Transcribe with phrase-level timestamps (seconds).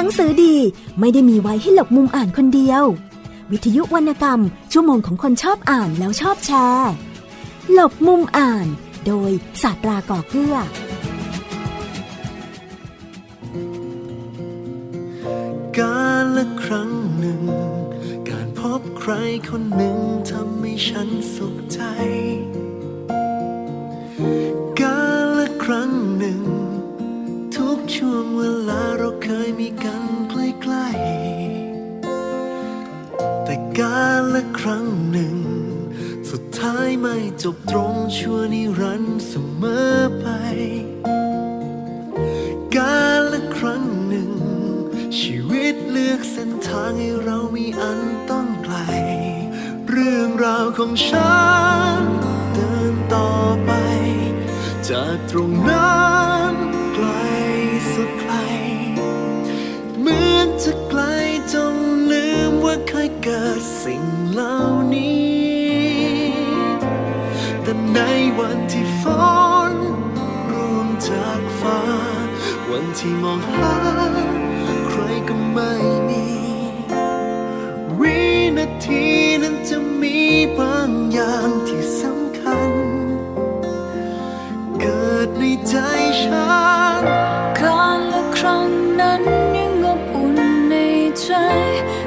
[0.00, 0.56] หนังสือดี
[1.00, 2.84] ไม่ได้มีไว้ให้หลบมุมอ่านคนเดียว
[3.50, 4.40] วิทยุวรรณกรรม
[4.72, 6.92] ชั่วโมงของคนชอบอ่านแล้วชอบแชร์
[7.72, 8.66] หลบมุมอ่าน
[9.06, 9.30] โดย
[9.62, 10.56] ศาสตราก่อเกื้อ
[15.78, 17.42] การละครั้งหนึ่ง
[18.28, 19.12] การพบใคร
[19.48, 19.98] คนหนึ่ง
[20.30, 21.80] ทำให้ฉันสุขใจ
[24.80, 26.47] การละครั้งหนึ่ง
[27.94, 35.36] ช่วงเวลาเราเคยมีกันใกล้ๆ แต่การละครั้งหนึ่ง
[36.30, 40.26] สุดท้ายไม่จบตรงชั่วนิรันดร์เสมอไป
[42.76, 44.32] การละครั้งหนึ่ง
[45.18, 48.76] ชีวิตเลือกเส้นทางให้เรามีอันต้องไกล
[49.90, 51.36] เรื่องราวของฉั
[51.98, 52.00] น
[52.54, 53.30] เดินต่อ
[53.64, 53.70] ไป
[54.88, 55.92] จากตรงนั้
[56.47, 56.47] น
[60.48, 61.02] เหมือนจะไกล
[61.52, 61.74] จน
[62.10, 64.56] ลืมว่าเคยเกิดสิ่งเหล่า
[64.94, 66.32] นี้
[67.62, 67.98] แต่ใน
[68.38, 69.02] วันที่ฝ
[69.70, 69.72] น
[70.50, 71.80] ร่วงจากฟ้า
[72.70, 73.76] วันที่มองหา
[74.88, 75.72] ใครก็ไม่
[76.08, 76.26] มี
[78.00, 78.18] วิ
[78.56, 79.04] นาที
[79.42, 80.18] นั้นจะมี
[80.58, 82.72] บางอย่างที่สำคัญ
[84.80, 85.74] เกิดในใจ
[86.20, 86.48] ฉั
[87.00, 87.02] น
[87.58, 88.77] การละครั้งนั้นยัง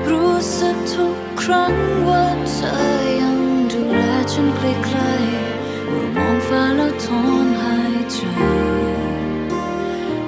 [0.09, 1.73] รู้สึกทุกครั้ง
[2.07, 2.73] ว่าเธอ
[3.21, 3.39] ยัง
[3.71, 8.17] ดูแลฉันใกล้ๆเมื่อมองฟ้าแล้วถอนหายใจ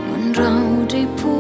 [0.03, 0.53] เหมือนเรา
[0.91, 1.32] ได้พูด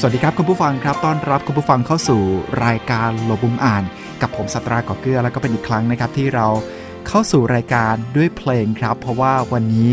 [0.00, 2.22] สวัสดีครับคุณผู้ฟังครับต้อนรับคุณผู้ฟังเข้าสู่
[2.66, 3.84] รายการโลบุมอ่าน
[4.20, 6.46] กับผมสตราก่อเกลือแล้วก็เป็นอีกครั้งนะครับที่เรา
[7.06, 9.92] เข้าสู่รายการด้วยเพลงครับ เพราะว่าวันนี้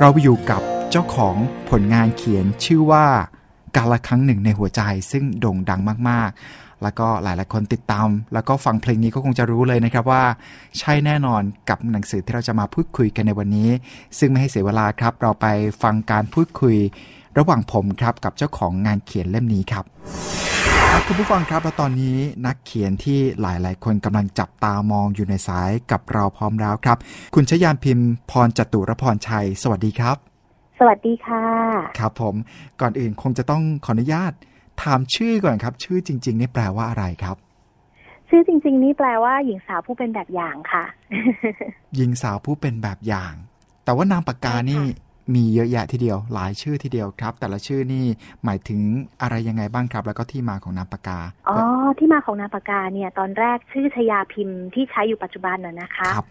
[0.00, 1.36] เราอยู่กับเจ้าของ
[1.70, 3.06] ผลงานเขียนชื่อว่า
[3.76, 4.82] การละครั้งหนึ่งในหัวใจ
[5.12, 10.24] ซึ่งโด่งดังมากๆ แล้วก็หลายๆคนติดตาม แล้วก็ฟังเพลงนี้ก็คงจะรู้เลยนะครับว่า
[10.78, 13.70] ใช่แน่นอนกับหนังสือที่เราจะมาพูดคุยกันในวันนี้
[14.18, 15.46] ซึ่งไม่ให้เสียเวลาครับ เราไป
[15.82, 16.76] ฟังการพูดคุย
[17.38, 19.84] ระหว่างผมครับกับเจ้าของงานเขียนเล่มนี้ครับ
[20.90, 26.98] ครับคุณผู้ฟังครับและตอนนี้นักเขียนที่หลายๆ คนกำลังจับตามองอยู่ในสายกับเราพร้อมแล้วครับ
[27.34, 30.16] คุณชยานพิมพ์ พรจตุรพรชัย สวัสดีครับ
[30.78, 31.44] สวัสดีค่ะ
[31.98, 32.34] ครับผม
[32.80, 34.32] ก่อนอื่นคงจะต้องขออนุญาต
[34.82, 37.36] ถามชื่อก่อนครับ ชื่อจริง ๆ นี่แปลว่าอะไรครับ
[38.28, 40.84] ชื่อจริง ๆ นี่แปลว่า หญิงสาวผู้เป็นแบบอย่างค่ะ
[41.96, 43.32] หญิงสาวผู้เป็นแบบอย่าง
[43.84, 44.82] แต่ว่านามปากกานี่
[45.34, 48.04] มีเยอะแยะทีเดียว หลายชื่อทีเดียวครับ แต่ละชื่อนี่
[48.44, 48.80] หมายถึง
[49.22, 51.58] อะไรยังไงบ้างครับ แล้วก็ที่มาของนามปากกาอ๋อ
[51.98, 56.26] ที่มาของนามปากกาเนี่ยตอนแรกชื่อชยาพิมพ์ที่ใช้อยู่ปัจจุบันน่ะนะคะครับ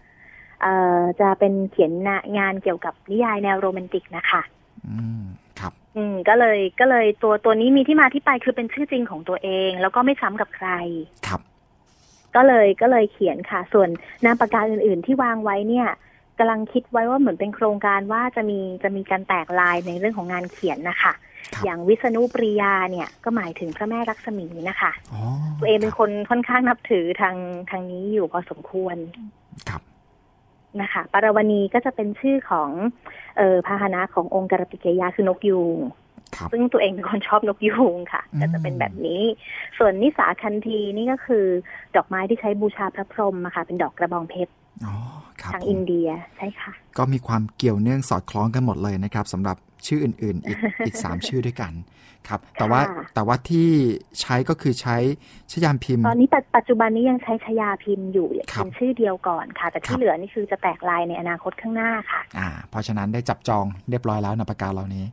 [0.62, 1.92] เอ่อจะเป็นเขียน
[2.38, 4.42] งานเกี่ยวกับนิยายแนวโรแมนติกนะคะ
[4.88, 5.24] อืม
[5.60, 10.68] ครับ อืมก็เลยก็เลยตัวตัวนี้มีที่มาที่ไปคือเป็นชื่อจริงของตัวเอง แล้วก็ไม่ซ้ำกับใคร
[11.26, 11.40] ครับ
[12.36, 13.88] ก็เลยก็เลยเขียนค่ะ ส่วน
[14.24, 15.88] นามปากกาอื่น ๆ ที่วางไว้เนี่ย
[16.40, 21.12] กำลังคิดไว้ว่าเหมือนเป็นโครงการว่าจะมีจะมีการแตกลายในเรื่องของงานเขียนนะคะ
[21.54, 25.20] ครับอย่างวิษณุปริยาเนี่ยก็หมายถึงพระแม่ลักษมีนะคะอ๋อ
[25.58, 27.36] ตัวเองเป็นคนค่อนข้างนับถือทาง
[27.70, 28.96] ทางนี้อยู่พอสมควร
[29.68, 29.82] ครับ
[30.80, 32.70] นะคะปารวณีก็จะเป็นชื่อของ
[33.38, 35.78] เออพาหนะขององค์การติกยาคือนกยูง
[36.36, 39.22] ครับซึ่งตัวเองเป็นคนชอบนกยูงค่ะอืมก็จะเป็นแบบนี้
[39.78, 41.44] ส่วนนิสาคันธีนี่ก็คือ
[41.96, 44.52] ดอกไม้ที่ใช้บูชาพระพรหมอะค่ะเป็นดอกกระบองเพชร
[44.86, 49.56] อ๋อครับ ทางผมอินเดียใช่ค่ะ ก็มีความเกี่ยวเนื่องสอดคล้องกันหมดเลยนะครับสำหรับ
[49.86, 51.72] ชื่ออื่น ๆ อีกอีกสามชื่อด้วยกัน
[52.28, 53.68] ครับ แต่ว่าค่ะแต่ว่าที่
[54.20, 54.96] ใช้ก็คือใช้
[55.52, 65.04] ชยามพิมพ์ ตอนนี้ปัจปัจจุบันนี้ยังใช้ชยาพิมพ์อยู่ครับเป็นชื่อเดียวก่อนค่ะ แต่ครัที่บเหลือนี่คือจะแตกลายในอนาคตข้างหน้าค่ะ อ่า เพราะฉะนั้นได้จับจองเรียบร้อยแล้วนามปากกาเหล่านี้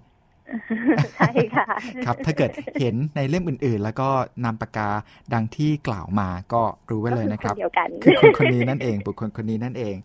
[1.17, 1.67] ใช่ค่ะ
[2.05, 4.09] ครับ ถ้าเกิดเห็นในเล่มอื่น ๆ แล้วก็
[4.43, 4.89] นามปากกา
[5.33, 9.95] ดังที่กล่าวมาก็รู้ไว้เลยนะครับก็อคนเดียวกันคือคนคนนี้นั่นเองบุคคลคนนี้นั่นเอง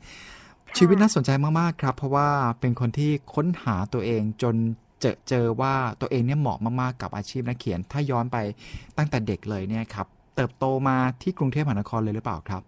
[0.79, 1.31] ชีวิตน่าสนใจ
[1.61, 2.29] มาก ๆ ครับ เพราะว่า
[2.61, 4.55] เป็นคนที่ค้นหาตัวเองจน
[5.01, 8.37] เจอเจอว่าตัวเองเนี่ยเหมาะมาก ๆ กับอาชีพนักเขียน ถ้าย้อนไป
[8.97, 10.07] ตั้งแต่เด็กเลยเนี่ยครับ
[10.37, 12.63] เติบโตมาที่กรุงเทพมหานครเลยหรือเปล่าครับ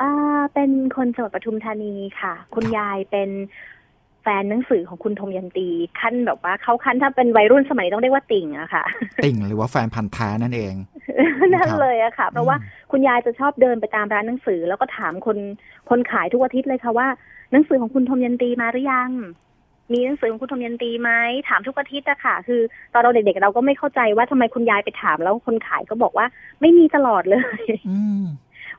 [0.00, 3.30] อ่า เป็นคนจังหวัดปทุมธานีค่ะ คุณครับยายเป็น
[4.22, 5.68] แฟนหนังสือของคุณธมยันตี
[6.00, 8.84] ขั้นแบบว่าเขาขั้นถ้าเป็นวัยรุ่นสมัยนี้ต้องเรียกว่าติ่งอะค่ะ
[9.24, 10.74] ติ่งหรือว่าแฟนพันธ์แท้นั่นเอง
[11.54, 12.56] นั่นเลยอะค่ะ เพราะว่า
[12.90, 15.38] คุณยายจะชอบเดินไปตามร้านหนังสือ แล้วก็ถามคน
[15.90, 17.08] คนขายทุกอาทิตย์เลยค่ะว่า
[17.52, 19.10] หนังสือของคุณธมยันตีมาหรือยัง
[19.92, 21.10] มีหนังสือของคุณธมยันตีไหม
[21.48, 22.60] ถามทุกอาทิตย์อะค่ะ คือ
[22.92, 26.26] ตอนเราเด็กๆเราก็ไม่เข้าใจว่าทำไมคุณยายไปถามแล้วคนขายก็บอกว่า
[26.60, 28.24] ไม่มีตลอดเลย อืม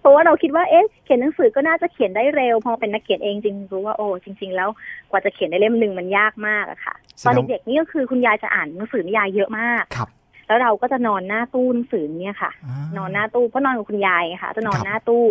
[0.01, 4.69] เพราะว่าเราคิดว่าเอ๊ะเขียนหนังสือก็น่าจะเขียนได้เร็ว พอเป็นนักเขียนเองจริงรู้ว่าโอ้จริง ๆ แล้ว
[5.09, 10.09] กว่าจะเขียนได้เล่มหนึ่งมันยากมากอะค่ะแสตอนดงเด็กๆนี่ก็คือคุณยายจะอ่านหนังสือนิยายเยอะมากครับ
[10.48, 15.24] แล้วเราก็จะนอนหน้าตู้หนังสือเนี่ยค่ะานอนหน้าตู้เพราะนอนกับคุณยายไงค่ะ จะนอนครับหน้าตู้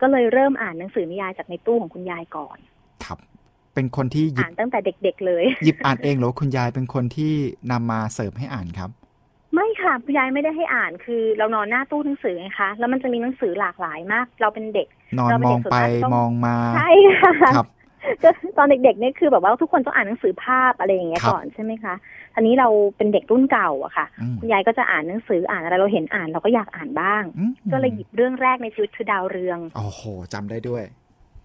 [0.00, 2.58] ก็เลยเริ่มอ่านหนังสือนิยายจากในตู้ของคุณยายก่อน
[3.04, 3.18] ครับ
[3.74, 7.32] เป็นคนที่หยิบอ่านตั้งแต่เด็ก ๆ เลย หยิบอ่านเองหรือว่าคุณยายเป็นคนที่
[7.72, 9.03] นำมาเสิร์ฟให้อ่านครับไม่
[9.84, 14.88] ค่ะคุณยายไม่ได้ให้อ่านคือ เรานอนหน้าตู้หนังสือไงคะแล้วมันจะมีหนังสือหลากหลายมาก เราเป็นเด็ก
[15.18, 16.90] นอนเราเป็นมเด็องกส่วนไปมากต้องมองมาใช่
[17.20, 17.68] ค่ะครับ
[18.22, 21.94] ก็ตอนเด็กๆเนี่ยคือแบบว่าทุกคนต้องอ่านหนังสือภาพอะไรอย่างเงี้ยครับก่อนใช่ไหมคะ
[22.34, 30.02] ทีนี้เราเป็นเด็กรุ่นเก่าอะค่ะอืมคุณยายก็จะอ่านหนังสืออ่านอะไรเราเห็นอ่านเราก็อยากอ่านบ้างอืมก็เลยหยิบเรื่องแรกในชีวิตคือดาวเรือง โอ้โห
[30.32, 30.84] จำได้ด้วย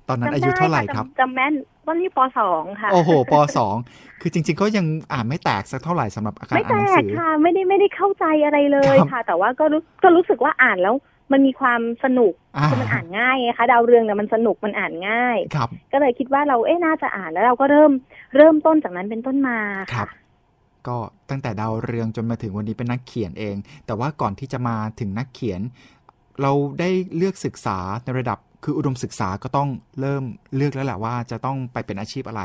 [0.10, 1.54] ตอนนั้นจำอายุด้เท่าไหร่ะครับจำจำแม่น
[1.86, 3.76] ตอนนี้ปสองค่ะโอ้โหปสอง
[4.22, 10.96] คือจริง ๆ ก็ยังอ่านไม่แตกสักเท่าไหร่สำหรับอาการไม่อ่านแตหนังกสือค่ะ ไม่ได้ไม่ได้เข้าใจอะไรเลยครับค่ะ แต่ว่าก็รู้ก็รู้สึกว่าอ่านแล้ว
[11.32, 17.92] มันมีความสนุกอ่าคือมันอ่านง่ายไงคะดาวเรืองเนี่ยมันสนุกมันอ่านง่ายครับก็เลยคิดว่าเราเอ๊ะน่าจะอ่านแล้วเราก็เริ่ม
[18.38, 19.58] เริ่มต้นจากนั้นเป็นต้นมา
[19.94, 20.10] ครัค่ะบ
[20.88, 20.98] ก็
[21.30, 25.62] ตั้งแต่ดาวเรืองจนมาถึงวันนี้เป็นนักเขียนเอง แต่ว่าก่อนที่จะมาถึงนักเขียน
[26.42, 29.70] เราได้เลือกศึกษาในระดับ คืออุดมศึกษาก็ต้อง
[30.00, 30.24] เริ่ม
[30.56, 32.44] เลือกแล้วแหละว่าจะต้องไปเป็นอาชีพอะไร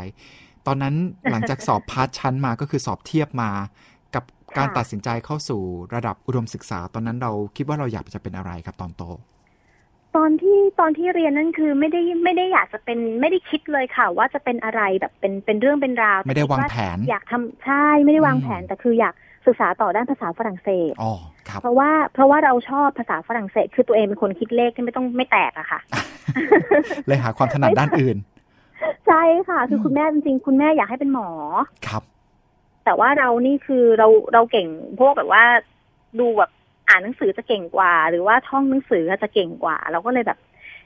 [0.67, 0.95] ตอนนั้น
[1.31, 3.51] หลังจากสอบพาร์ทชั้นมาก็คือสอบเทียบมา
[4.15, 4.25] กับ
[4.57, 5.63] การค่ะตัดสินใจเข้าสู่
[5.95, 9.03] ระดับอุดมศึกษา ตอนนั้นเราคิดว่าเราอยากจะเป็นอะไรครับตอนโต
[10.17, 19.15] ตอนที่ตอนที่เรียนนั่นคือไม่ได้ไม่ได้อยากจะเป็นไม่ได้คิดเลยค่ะ ว่าจะเป็นอะไรแบบเป็นเป็นเรื่องเป็นราว ไม่ได้แต่คิวางว่าแผน อยากทำใช่ไม่ได้วางอืมแผนแต่คืออยาก
[19.47, 21.13] ศึกษาต่อด้านภาษาฝรั่งเศสอ๋อ
[21.49, 25.81] ครับเพราะว่าเพราะว่าเราชอบภาษาฝรั่งเศส คือตัวเองเป็นคนคิดเลขที่ไม่ต้องไม่แตกอะค่ะ
[27.07, 28.17] เลยหาความถนัดด้านอื่น
[29.07, 31.29] ใช่ค่ะ คืออมคุณแม่จริงๆคุณแม่อยากให้เป็นหมอ
[31.89, 32.03] ครับ
[32.85, 34.69] แต่ว่าเรานี่คือเราเราเก่ง
[34.99, 35.45] พวกแบบว่า
[36.21, 36.51] ดูแบบ
[36.89, 40.39] อ่านหนังสือจะเก่งกว่า หรือว่าท่องหนังสือจะเก่งกว่า เราก็เลยแบบ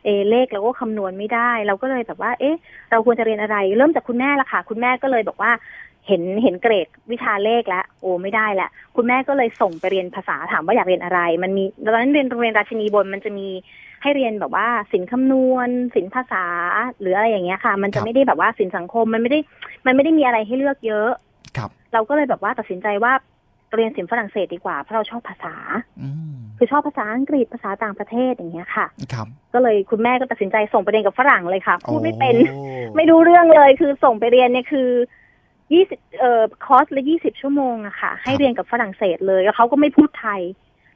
[0.04, 2.58] เออเลขเราก็คำนวณไม่ได้ เราก็เลยแบบว่า เอ๊ะ
[2.90, 5.50] เราควรจะเรียนอะไร เริ่มจากคุณแม่ละค่ะ คุณแม่ก็เลยบอกว่า
[6.08, 13.48] เห็นเห็นเกรดวิชาเลขแล้วโอ้ไม่ได้ละคุณแม่ก็เลยส่งไปเรียนภาษาถามว่าอยากเรียนอะไร มันมีตอนนั้นเรียนโรงเรียนราชินีบนมันจะมี
[14.02, 16.44] ให้เรียนแบบว่าสินคำนวณ สินภาษา
[17.00, 19.38] หรืออะไรอย่างเงี้ยค่ะ มันครัจะบไม่ได้แบบว่าสินสังคมมันไม่ได้
[19.86, 21.10] มันไม่ได้มีอะไรให้เลือกเยอะ
[21.56, 23.12] ครับเราก็เลยแบบว่าตัดสินใจว่า
[23.74, 25.54] เรียนศิลป์ฝรั่งเศสดีกว่าเพราะเราชอบภาษา
[26.02, 32.60] อืมคือชอบภาษาอังกฤษภาษาต่างประเทศอย่างเงี้ยค่ะครับก็เลยคุณแม่ก็ตัดสินใจส่งไปเรียนกับฝรั่งเลยค่ะพูดไม่เป็นโอ้
[32.96, 34.88] ไม่รู้เรื่องเลยคือส่งไปเรียนเนี่ยคือ
[35.72, 40.40] ยี่สิบเอ่อคอร์สละยี่สิบชั่วโมงอะค่ะ ให้เรียนกับฝรั่งเศสเลยแล้วเขาก็ไม่พูดไทย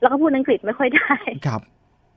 [0.01, 1.15] แล้วก็พูดอังกฤษไม่ค่อยได้
[1.47, 1.63] ครับ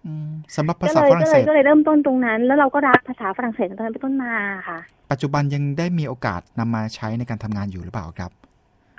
[0.06, 4.34] อืมสำหรับก็ภาษาเลยฝรั่ก็งเลเศยสก็เลยเริ่มต้นตรงนั้น แล้วเราก็รักภาษาฝรั่งเศสตั้งแต่นั้นเป็นต้นมา
[4.68, 4.80] ค่ะ
[5.12, 8.32] ปัจจุบันยังได้มีโอกาสนำมาใช้ในการทำงานอยู่หรือเปล่าครับ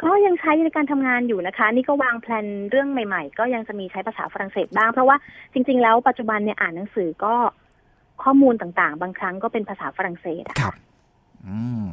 [0.03, 5.17] ก็ยังใช้ในการทำงานอยู่นะคะ นี่ก็วางแผนเรื่องใหม่ ๆ ก็ยังจะมีใช้ภาษาฝรั่งเศสบ้าง เพราะว่า
[5.53, 7.35] จริง ๆ แล้วปัจจุบันเนี่ยอ่านหนังสือก็
[8.23, 10.75] ข้อมูลต่างๆ บางครั้งก็เป็นภาษาฝรั่งเศสอะครับ
[11.49, 11.85] อืม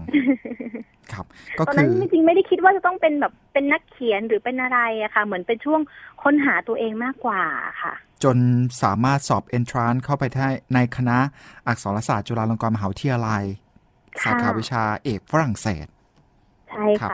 [1.14, 1.26] ครับ
[1.58, 5.82] ก็ตอนคืนั้นอจริงๆไม่ได้คิดว่าจะต้องเป็นแบบเป็นนักเขียนหรือเป็นอะไรอะค่ะ เหมือนเป็นช่วง
[6.24, 7.44] ค้นหาตัวเองมากกว่า
[7.82, 7.94] ค่ะ
[8.24, 8.38] จน
[8.84, 11.18] สามารถสอบ entrance เข้าไปได้ในคณะ
[11.68, 13.44] อักษรศาสตร์จุฬาลงกรณ์มหาวิทยาลัย
[14.16, 15.88] ค่ะสาขาวิชาเอกฝรั่งเศส
[16.70, 17.10] ใช่ค่ะ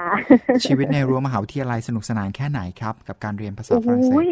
[0.65, 4.25] ชีวิตในรั้วมหาวิทยาลัยสนุกสนานแค่ไหนครับ กับการเรียนภาษาโอ้ฝรั่งเศโหส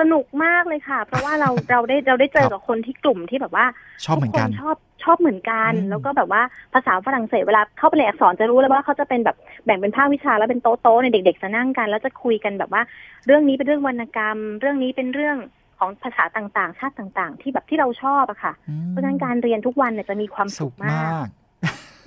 [0.00, 3.66] สนุกมากเลยค่ะ เพราะว่าเราเราได้เราได้เจอกับคนที่กลุ่มที่แบบว่า
[4.04, 6.42] ชอบเหมือนกันทุคชอบชอบเหมือนกันอืมแล้วก็แบบว่า
[6.74, 12.82] ภาษาฝรั่งเศสเวลาเข้าไปเรียนอักษรจะรู้เลยว่าเขาจะเป็นแบบแบ่งเป็นภาควิชาแล้วเป็นโต๊ะโต๊ะเนี่ยเด็ก ๆ จะนั่งกัน แล้วจะคุยกันแบบว่า
[13.26, 15.36] เรื่องนี้เป็นเรื่องวรรณกรรม เรื่องนี้เป็นเรื่อง
[15.78, 21.28] ของภาษาต่างๆ ชาติต่าง ๆ ที่แบบที่เราชอบอะค่ะอืมเพราะฉะนั้นการเรียนทุกวันเนี่ยจะมีความสุสุขขมามากก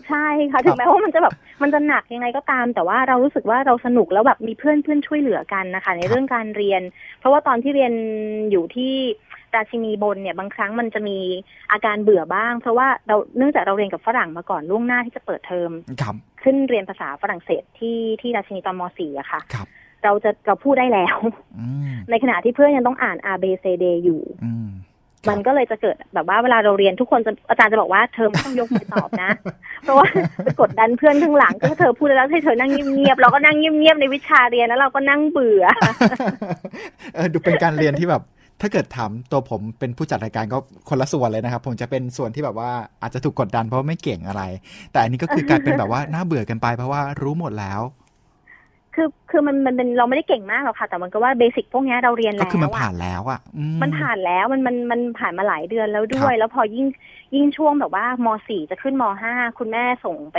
[0.07, 6.81] ใช่ค่ะถึงแม้ว่ามันจะแบบมันจะหนักยังไงก็ตาม แต่ว่าเรารู้สึกว่าเราสนุกแล้วแบบมีเพื่อนเพื่อนช่วยเหลือกันนะคะ ในครับเรื่องการเรียน
[7.19, 7.93] เพราะว่าตอนที่เรียน
[8.51, 8.93] อยู่ที่
[9.55, 11.17] ราชินีบนเนี่ยบางครั้งมันจะมี
[11.71, 15.71] อาการเบื่อบ้าง เพราะว่าเราเนื่องจากเราเรียนกับฝรั่งมาก่อนล่วงหน้าที่จะเปิดเทอม
[16.01, 19.67] ครับขึ้นเรียนภาษาฝรั่งเศสที่ที่ราชินีตอนม .4 อะค่ะครับ
[20.03, 21.17] เราจะเราพูดได้แล้ว
[21.57, 24.67] อืมในขณะที่เพื่อนยังต้องอ่าน R B C D อยู่อืม
[25.29, 29.31] มันก็เลยจะเกิดแบบว่าเวลาเราเรียนทุกคนจะอาจารย์จะบอกว่าเธอไม่ต้องยกมือตอบนะ
[29.83, 30.07] เพราะว่า
[30.43, 35.65] ไปกดดันเพื่อนข้างหลังก็เธอพูดแล้วให้เธอนั่งเงียบๆเราก็นั่งเงียบๆในวิชาเรียนแล้วเราก็นั่งเบื่อ
[37.15, 38.23] เออดูเป็นการเรียนที่แบบ
[38.61, 40.57] ถ้าเกิดถามตัวผมเป็นผู้จัดรายการก็
[40.89, 44.43] คนละส่วนเลยนะครับ ผมจะเป็นส่วนที่แบบว่าอาจจะถูกกดดันเพราะว่าไม่เก่งอะไร
[44.91, 47.81] แต่อันนี้ก็คือกลายเป็นแบบว่าน่าเบื่อกันไปเพราะว่ารู้หมดแล้ว
[48.99, 56.85] คือคือมันมันเป็นเราไม่ได้เก่งมากหรอกค่ะ แต่มันก็ว่าเบสิกพวกเนี้ยเราเรียนก็แล้วคือมันอะผ่านแล้วอะอืมันผ่านแล้วมันมันมันผ่านมาหลายเดือนแล้วด้วคยรับแล้วพอยิ่ง
[57.35, 60.37] ยิ่งช่วงแบบว่ามสี่จะขึ้นมห้าคุณแม่ส่งไป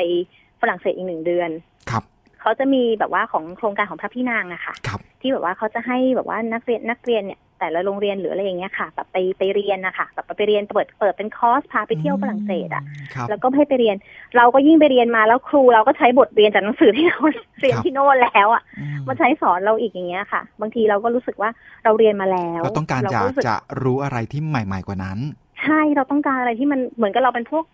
[0.61, 1.51] ฝรั่งเศสอีกหนึ่งเดือน
[1.91, 2.03] ครับ
[2.41, 12.85] เขาจะมีแบบว่าของโครงการของพระพี่นางอะค่ะครับที่แบบว่าเขาจะให้แบบว่านักเรียนนักเรียนเนี่ย แต่ละโรงเรียนหรืออะไรอย่างเงี้ยค่ะแบบไปไปเรียนนะคะแบบไปเรียนเปิดเปิดเป็นคอร์สพาไปเที่ยวฝรั่งเศสอะ
[13.15, 13.97] ครับแล้วก็ให้ไปเรียน
[14.37, 17.21] เราก็ยิ่งไปเรียนมาแล้วครูเราก็ใช้บทเรียนจากหนังสือที่เรา
[17.61, 21.51] เรียนที่โน่นแล้วอะอืมมาใช้สอนเราอีกอย่างเงี้ยค่ะ บางทีเราก็รู้สึกว่า
[21.85, 25.19] เราเรียนมาแล้วเราต้องการอยากรู้สึจะรู้อะไรที่ใหม่ ๆกว่านั้น
[25.63, 27.65] ใช่เราต้องการอะไรที่มันเหมือนกับเราเป็นพวก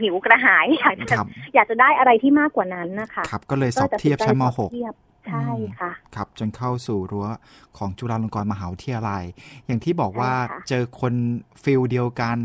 [0.00, 4.80] หิวกระหายอยากจะครับอยากจะได้อะไรที่มากกว่านั้นนะคะ ครับ ก็เลยสอบเทียบชั้นมก็ตัดสิ
[5.26, 7.28] ใจสอบเทียบใช่ค่ะ .6 ครับจนเข้าสู่รั้ว
[7.78, 9.24] ของจุฬาลงกรณ์มหาวิทยาลัย
[9.66, 11.14] อย่างที่บอกว่าใช่ค่ะเจอคน
[11.64, 12.36] feel เดียวกัน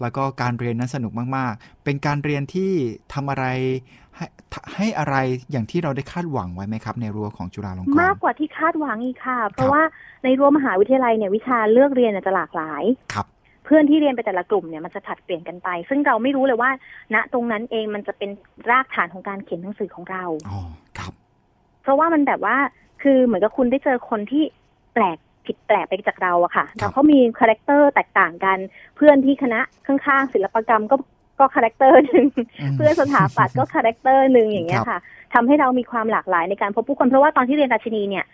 [0.00, 2.70] แล้วก็การเรียนนั้นสนุกมาก ๆ เป็นการเรียนที่
[3.12, 3.44] ทำอะไร
[4.16, 4.26] ให้
[4.76, 5.16] ให้อะไร
[5.50, 9.82] อย่างที่เราได้คาดหวังไว้ไหมครับ ในรั้วของจุฬาลงกรณ์มากกว่าที่คาดหวังอีกค่ะ เพราะว่า
[10.24, 13.26] ในรั้วมหาวิทยาลัยเนี่ยวิชาเลือกเรียนเนี่ยจะหลากหลายครับ
[13.64, 16.70] เพื่อนที่เรียนไปแต่ละกลุ่มเนี่ยมันจะผลัดเปลี่ยนกันไป ซึ่งเราไม่รู้เลยว่า
[17.14, 18.30] ณตรงนั้นเองมันจะเป็น
[18.70, 20.60] รากฐานของการเขียนหนังสือของเราอ๋อ
[20.98, 21.12] ครับ
[21.86, 22.56] เพราะว่ามันแบบว่า
[23.02, 24.44] คือเหมือนกับคุณได้เจอคนที่
[24.94, 28.58] แปลกผิดแปลกไปจากเราอะค่ะครับแต่เขามี character แตกต่างกัน
[28.96, 30.96] เพื่อนที่คณะข้างๆ ศิลปกรรมก็
[31.38, 35.00] ก็ character หนึ่งเพื่อนสถาปัตย์ก็ character หนึ่งอย่างเงี้ยครับค่ะ
[35.34, 38.24] ทำให้เรามีความหลากหลายในการพบผู้คน เพราะว่าตอนที่เรียนราชินีเนี่ย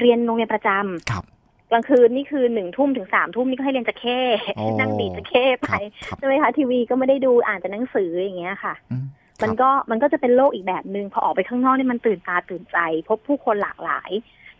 [0.00, 1.24] เรียนโรงเรียนประจำครับ
[1.70, 4.20] กลางคืนนี่คือหนึ่งทุ่มถึงสามทุ่มนี่ก็ให้เรียนจะเข้
[4.56, 8.96] โอ้นั่งดีดจะเข้ไปครับครับใช่ไหมคะทีวีก็ไม่ได้ดูอ่านแต่หนังสืออย่างเงี้ยค่ะอื
[9.38, 12.78] มมันครับก็มันก็จะเป็นโลกอีกแบบหนึ่งพอออกไปข้างนอกนี่มันตื่นตาตื่นใจ
[13.08, 14.10] พบผู้คนหลากหลาย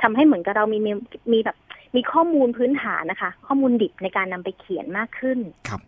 [0.02, 0.92] ทำให้เหมือนกับเรามีมี
[1.32, 1.56] มีแบบ
[1.96, 5.80] มีข้อมูลพื้นฐานนะคะ ข้อมูลดิบในการนำไปเขียนมากขึ้นครับ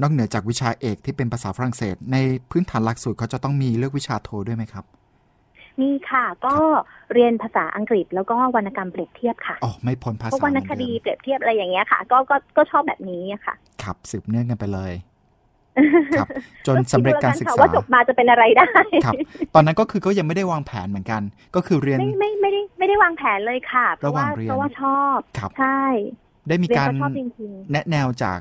[0.00, 2.16] นอกเหนือจากวิชาเอกที่เป็นภาษาฝรั่งเศส ใน
[2.50, 4.84] พื้นฐานหลักสูตรเขาจะต้องมีเลือกวิชาโทด้วยไหมครับ
[5.80, 6.54] มีค่ะ ก็
[7.12, 14.92] เรียนภาษาอังกฤษแล้วก็วรรณกรรมเปรียบเทียบค่ะอ๋อไม่พ้นภาพวษากวรรณคดีเปรียบเทียบอะไรอย่างเงี้ยค่ะ ก็ก็ก็ชอบแบบนี้อะค่ะ ครับสืบเนื่องกันไปเลย
[16.16, 16.28] ครับ
[16.66, 18.68] จนสำเร็จการศึกคิดษาดูแล้วนค่ะว่าจบมาจะเป็นอะไรได้
[19.04, 19.14] ครับ
[19.54, 21.22] ตอนนั้นก็คือก็ยังไม่ได้วางแผนเหมือนกัน
[21.56, 25.82] ก็คือเรียนไม่ไม่ไม่ได้ไม่ได้วางแผนเลยค่ะ เพราะว่าระหว่างเรียนเพราะว่าชอบครับใช่
[26.48, 27.28] ได้มีเรียนการก็ชอบจริง
[27.72, 28.38] แนะแนวจาก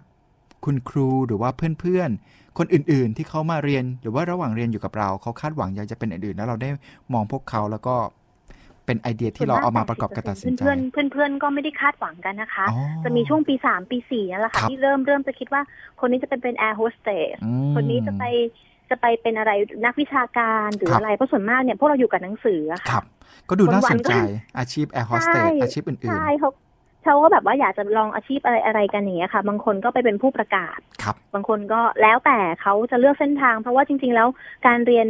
[0.65, 6.69] คุณครูหรือว่าเพื่อนๆ คนอื่นๆ ที่เขามาเรียนหรือว่าระหว่างเรียนอยู่กับเราเขาคาดหวังอยากจะเป็นอื่นๆ แล้วเราได้
[7.13, 7.95] มองพวกเขาแล้วก็
[8.91, 15.61] เป็นไอเดียๆที่เราเอามาประกอบการตัดสินใจเพื่อนๆเพื่อนๆเพื่อนๆก็ไม่ได้คาดหวังกันนะคะอ๋อจะมีช่วงปีสามปีสี่นั่นแหละครับค่ะที่เริ่มเริ่มจะคิดว่า
[15.99, 18.23] คนนี้จะเป็นเป็นแอร์โฮสเตสอืมคนนี้จะไป
[18.89, 19.51] จะไปเป็นอะไร
[19.85, 23.03] นักวิชาการหรือครับอะไรเพราะส่วนมากเนี่ยพวกเราอยู่กับหนังสืออะคค่ะรับ
[23.49, 26.49] ก็ดูน่าสนใจวันๆก็อาชีพแอร์โฮสเตสใช่อาชีพอื่นใช่เขา
[27.03, 34.27] เขาก็แบบว่าอยากจะลองอาชีพอะไรอะไรกันอย่างเงี้ยค่ะ บางคนก็ไปเป็นผู้ประกาศๆครับ บางคนก็แล้วแต่เขาจะเลือกเส้นทาง เพราะว่าจริง ๆ แล้ว
[34.67, 35.07] การเรียน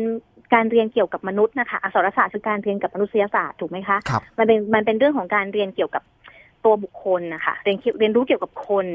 [0.54, 6.04] การเรียนเกี่ยวกับมนุษย์นะคะอักษรศาสตร์คือการเรียนกับมนุษยศาสตร์ถูกไหมคะครับมันเป็นมันเป็นเรื่องของการเรียนเกี่ยวกับ
[6.66, 8.86] ตัวบุคคลนะคะเรียนเกี่ยวเรียนรู้เกี่ยวกับคน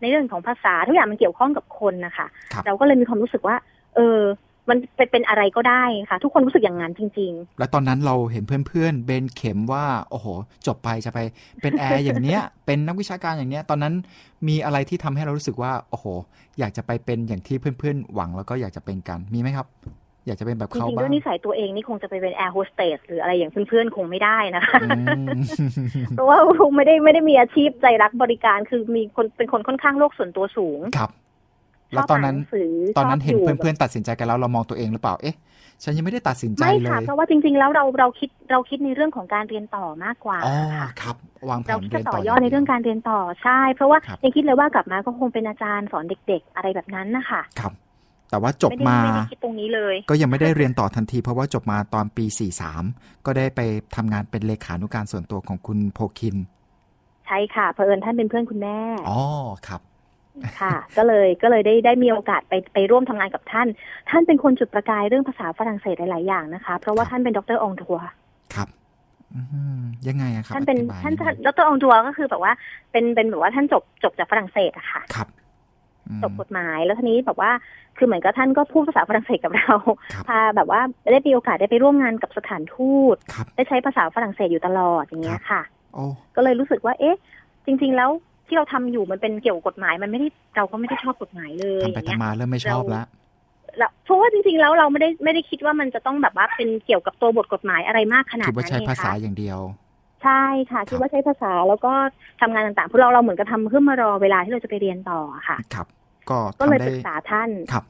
[0.00, 3.56] ในเรื่องของภาษาทุกอย่างมันเกี่ยวข้องกับคนนะคะครับเราก็เลยมีความรู้สึกว่า
[3.96, 4.20] เออ
[4.70, 10.26] มันเป็นเป็นอะไรก็ได้ค่ะ ทุกคนรู้สึกอย่างนั้นจริงแล้วตอนนั้นเราเห็นเพื่อนๆเบนเข็มว่า โอ้โห
[10.66, 11.18] จบไปจะไป
[11.62, 13.94] เป็นแอร์อย่างเนี้ย เป็นนักวิชาการอย่างเนี้ย ตอนนั้น
[14.48, 16.06] มีอะไรที่ทำให้เรารู้สึกว่า โอ้โห
[16.58, 19.66] อยากจะไปเป็นอย่างที่เพื่อนๆหวังแล้วก็อยากจะเป็นกันมีไหมครับ
[20.26, 24.88] อยากจะเป็นแบบๆจเขาริงๆบ้าด้วยงนิสัยตัวเองนี่คงจะไปเป็นแอร์โฮสเตสหรืออะไรอย่างเพื่อนๆ คงไม่ได้นะคะอื
[25.24, 25.28] ม
[26.14, 31.10] เพราะว่าคงไม่ได้ไม่ได้มีอาชีพใจรักบริการคือมีคนเป็นคนค่อนข้างโลกส่วนตัวสูงครับ
[31.92, 35.36] ชแล้วอบตอนอ่านนั้นหนังสือตอนนั้นชบเห็นยู่เพื่อนๆตัดสินใจกันแล้วเรามองตัวเองหรือเปล่าเอ๊ะ
[35.84, 41.16] ฉันยังไม่ได้ตัดสินใจไม่เลค่ะยเพราะว่าจริงๆ แล้วเราเราคิดเราคิดในเรื่องของการเรียนต่อมากกว่าอ๋อค่ะครับ
[41.48, 47.72] วางแผเรานคิดเรียจะนต่ต่ออยอดในเรื่องการเรียนต่อใช่ เพราะว่าครับยังคิดเลยว่ากลับมาก็คงเป็นอาจารย์สอนเด็ก ๆ อะไรแบบนั้นนะคะครับ
[48.30, 52.24] แต่ว่าจบไม่ได้มาไม่ได้คิดตรงนี้เลย ก็ยังไม่ได้เรียนต่อทันที เพราะว่าจบมาตอนปี
[52.74, 53.60] 43 ก็ได้ไป
[53.96, 56.36] ทำงานเป็นเลขานุการส่วนตัวของคุณโพคิน
[57.26, 58.78] ใช่ค่ะเผอิญท่านเป็นเพื่อนคุณแม่
[59.08, 59.20] อ๋อ
[59.68, 59.80] ครับ
[60.60, 63.66] ค่ะ ก็เลยก็เลยได้ได้มีโอกาสไปไปร่วมทำงานกับท่าน
[64.10, 68.04] ท่านเป็นคนจุดประกายเรื่องภาษาฝรั่งเศสหลาย ๆ อย่างนะคะ เพราะว่าท่านเป็นดรองทัวร์
[68.54, 68.68] ครับ
[69.34, 69.40] อื
[69.80, 71.14] มยังไงอะครับท่านเป็นอธิบยท่าน
[71.46, 72.52] ดงดรองทัวร์ก็คือแบบว่า
[72.92, 75.45] เป็นเป็นแบบว่าท่านจบจบจากฝรั่งเศสอะค่ะครับอืม
[76.22, 77.50] จบกฎหมาย แล้วทีนี้แบบว่า
[77.96, 79.74] คือเหมือนกับท่านก็พูดภาษาฝรั่งเศสกับเรา
[80.12, 80.80] ครับพาแบบว่า
[81.12, 85.62] ได้มีโอกาสได้ไปร่วมงานกับสถานทูตครับได้ใช้ภาษาฝรั่งเศสอยู่ตลอดอย่างเงี้ยค่ะ
[85.94, 86.04] โอ้
[86.36, 87.16] ก็เลยรู้สึกว่า เอ๊ะ
[87.66, 88.10] จริง ๆ แล้ว
[88.46, 93.06] ที่เราทำอยู่มันเป็นเกี่ยวกับกฎหมาย มันไม่ได้เราก็ไม่ได้ชอบกฎหมายเลยทำไปอย่างเงี้ยทำมาเริ่มไม่ชอบแล้ว
[93.78, 99.58] แล้วเพราะว่าจริงๆแล้วเราไม่ได้ไม่ได้คิดว่ามันจะต้องแบบว่าเป็นเกี่ยวกับตัวบทกฎหมายอะไรมากขนาดคิดว่านั้นใช้เองภาษาค่ะอย่างเดียว
[100.22, 101.92] ใช่ค่ะคิดว่าใช้ภาษาแล้วก็
[102.40, 105.86] ทำงานต่างๆเพราะเราเราเหมือนกับทำเพื่อมารอเวลาที่เราจะไปเรียนต่อค่ะครับ
[106.30, 107.84] ก็ก็เลยทำได้ปรึกษาท่านครับ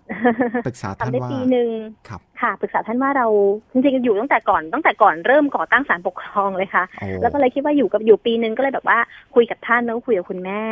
[0.66, 1.68] ปรึกษาท่านทำได้ว่าปีหนึ่ง
[2.08, 3.26] ครับค่ะ ปรึกษาท่านว่าเรา
[3.72, 8.98] จริงๆอยู่ตั้งแต่ก่อนตั้งแต่ก่อนเริ่มก่อตั้งศาลปกครองเลยค่ะโอ้แล้วก็เลยคิดว่าอยู่กับอยู่ปีนึงก็เลยแบบว่า
[9.34, 10.62] คุยกับท่านแล้วก็คุยกับคุณแม่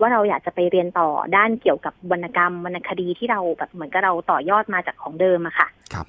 [0.00, 6.06] ว่าเราอยากจะไปเรียนต่อด้านเกี่ยวกับวรรณกรรมวรรณคดีที่เราแบบเหมือนกับเราต่อยอดมาจากของเดิมอะค่ะ ครับ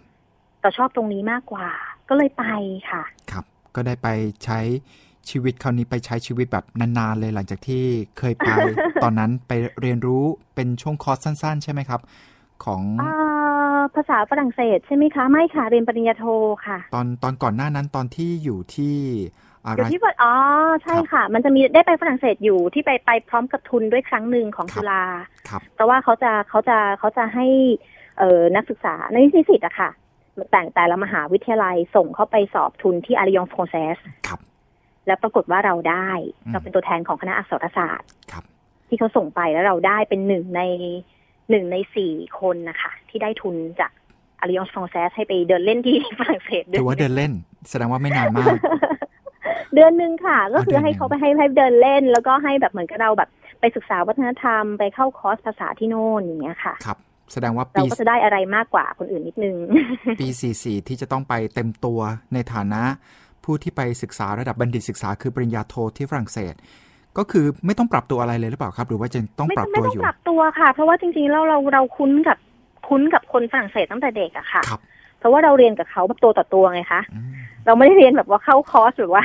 [0.62, 1.68] เราชอบตรงนี้มากกว่า
[2.10, 2.44] ก็เลยไป
[2.90, 3.17] ค่ะครับ
[3.78, 4.08] ก็ได้ไป
[4.46, 4.60] ใช้
[5.30, 7.84] ชีวิตคราวนี้ไปใช้ชีวิตแบบนานๆเลยหลังจากที่
[8.18, 8.50] เคยไป
[9.04, 10.24] ตอนนั้นไปเรียนรู้
[10.56, 12.02] เป็นช่วงคอร์สสั้น ๆ ใช่ไหมครับ
[12.66, 16.26] ของอ่าภาษาฝรั่งเศสใช่ไหมคะ ไม่ค่ะ เรียนปริญญาโท
[16.68, 18.96] ค่ะ ตอนตอนก่อนหน้านั้นตอนที่อยู่ที่
[19.66, 20.34] อะอไรยู่ที่อ๋อ
[20.84, 25.04] ใช่ค่ะ มันจะมีได้ไปฝรั่งเศสอยู่ที่ไปไปพร้อมกับทุนด้วยครั้งหนึ่งของครับจุฬา
[25.50, 27.48] ครับเพราะว่าเขาจะเขาจะเขาจะให้
[28.18, 29.90] เอ่อนักศึกษาในนิสิตอะค่ะ
[30.52, 34.40] แต่งแต่ละมหาวิทยาลัยส่งเข้าไปสอบทุนที่อาริยองฟรองเซสครับ
[35.08, 36.10] แล้วปรากฏว่าเราได้
[36.46, 38.44] อืมเราเป็นตัวแทนของคณะอักษรศาสตร์ครับ
[38.88, 40.62] ที่เขาส่งไปแล้วเราได้เป็นหนึ่งใน
[41.50, 43.92] หนึ่งในสี่คนนะคะ ที่ได้ทุนจาก
[44.40, 47.32] อาริยองฟรองเซสให้ไปเดินเล่นที่ฝรั่งเศสถือว่าเดินเล่น
[47.70, 48.58] แสดงว่าไม่นานมาก
[49.74, 53.30] เดือนหนึ่งค่ะ ก็คือเดือนหนึ่งให้เขาไปให้ให้เดินเล่น แล้วก็ให้แบบเหมือนกับเราแบบ
[53.60, 56.98] ไปศึกษาวัฒนธรรมไปเข้าคอร์สภาษาที่โน่นอย่างเงี้ยค่ะ ครับ
[57.34, 59.56] แสดงว่าเราปีก็จะได้อะไรมากกว่าคนอื่นนิดนึง
[60.20, 60.28] ปี
[60.60, 62.00] 44 ที่จะต้องไปเต็มตัว
[62.34, 62.84] ในฐานะ
[63.44, 66.54] ผู้ที่ไปศึกษาระดับบัณฑิตศึกษาคือปริญญาโทที่ฝรั่งเศส
[67.18, 72.38] ก็คือไม่ต้องปรับตัวอะไรเลยหรือเปล่าครับ หรือว่าจะต้องไม่ปรับไม่ตัวต้อองยู่ปรับตัวค่ะ เพราะว่าจริงๆแล้วเราเราคุ้นกับ
[72.88, 74.82] คุ้นกับคนฝรั่งเศสตั้งแต่เด็กอะค่ะครับ
[75.20, 77.32] เพราะว่าเราเรียนกับเขาแบบตัวต่อตัวไงคะอืม
[77.66, 79.24] เราไม่ได้เรียนแบบว่าเข้าคอร์สหรือว่า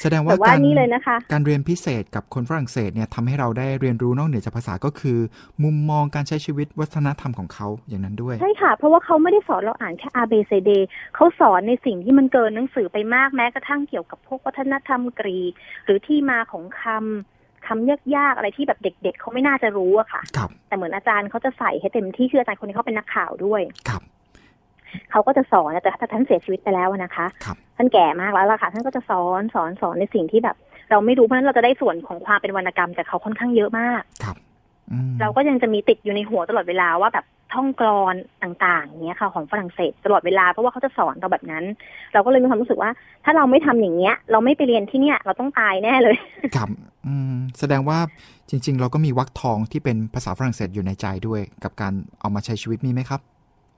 [0.00, 5.18] แสดงแบว่าบว่าการนี่เลยนะคะ การเรียนพิเศษกับคนฝรั่งเศสเนี่ยทำให้เราได้เรียนรู้นอกเหนือจากภาษาก็คือ
[5.64, 10.70] มุมมองการใช้ชีวิตวัฒนธรรมของเขาอย่างนั้นด้วย ใช่ค่ะ เพราะว่าเขาไม่ได้สอนเราอ่านแค่ A B C D
[11.14, 15.52] เขาสอนในสิ่งที่มันเกินหนังสือไปมากแม้กระทั่งเกี่ยวกับพวกวัฒนธรรมกรีก
[15.84, 24.02] หรือที่มาของคำคำยากๆอะไรที่แบบเด็ก ๆเขาไม่น่าจะรู้อะค่ะครับแต่เหมือนอาจารย์เขาจะใส่ให้เต็มที่คืออาจารย์คนนี้เขาเป็นนักข่าวด้วยครับ
[25.10, 30.56] เขาก็จะสอนแต่ท่านเสียชีวิตไปแล้วนะคะครับท่านแก่มากแล้วล่ะค่ะท่านก็จะสอนสอนสอนในสิ่งที่แบบ
[30.90, 34.36] เราไม่รู้เพราะฉะนั้นเราจะได้ส่วนของความเป็นวรรณกรรมจากเขาค่อนข้างเยอะมากครับ
[34.92, 41.64] อืมเราก็ยังจะมีติดอยู่ในหัวตลอดเวลาว่าแบบท่องกรอนต่างๆอย่างเงี้ยค่ะของฝรั่งเศสตลอดเวลาเพราะว่าเขาจะสอนเราแบบนั้น
[42.12, 42.90] เราก็เลยมีความรู้สึกว่า
[43.24, 46.16] ถ้าเราไม่ทำอย่างเงี้ย เราไม่ไปเรียนที่เนี่ยเราต้องตายแน่เลย
[46.56, 46.68] ครับ
[47.06, 47.98] อืมแสดงว่า
[48.50, 53.20] จริง ๆ เราก็มีวรรคทองที่เป็นภาษาฝรั่งเศสอยู่ในใจด้วย กับการเอามาใช้ชีวิตมีไหมครับ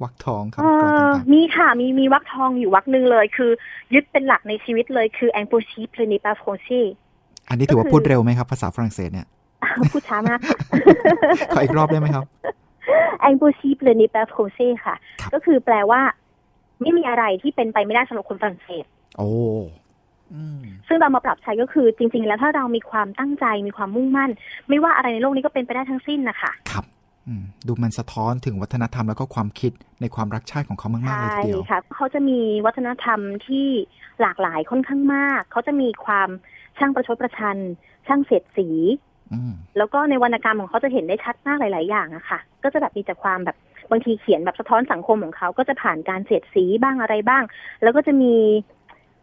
[0.02, 3.50] วรรคทองครับเอ่กรอนอต่างมีค่ะมีมีวักทองอยู่วักหนึ่งเลย คือ
[3.94, 6.86] ยึดเป็นหลักในชีวิตเลยคือ impossible n'est pas français
[7.18, 9.26] ๆอันนี้ถือว่าพูดเร็วไหมครับ ภาษาฝรั่งเศสเนี่ย
[9.92, 10.56] พูดช้ามากค่ะ
[11.54, 12.24] ขออีกรอบได้ไหมครับ
[13.30, 16.00] impossible n'est pas français ค่ะครับก็คือแปลว่า
[16.80, 18.84] ไม่มีอะไรที่เป็นไปไม่ได้สำหรับคนฝรั่งเศส
[19.18, 19.30] โอ้
[20.34, 24.30] อืมซึ่งเรามาปรับใช้ก็คือจริง ๆ แล้วถ้าเรามีความตั้งใจมีความมุ่งมั่น
[24.68, 26.99] ไม่ว่าอะไรในโลกนี้ก็เป็นไปได้ทั้งสิ้นนะคะครับอืม
[27.66, 33.66] ดูมันสะท้อนถึงวัฒนธรรมแล้วก็ความคิดในความรักชาติของเขามากๆเลยใช่ทีเดียวค่ะเขาจะมีวัฒนธรรมที่
[34.20, 36.28] หลากหลายค่อนข้างมาก เขาจะมีความ
[36.78, 37.56] ช่างประชดประชัน
[38.06, 38.68] ช่างเสียดสี
[39.32, 43.56] อืมแล้วก็ในวรรณกรรมของเขาจะเห็นได้ชัดมากหลาย ๆ อย่างอะค่ะ ก็จะแบบมีแต่ความแบบ
[43.90, 47.42] บางทีเขียนแบบสะท้อนสังคมของเขา ก็จะผ่านการเสียดสีบ้างอะไรบ้าง
[47.82, 48.34] แล้วก็จะมี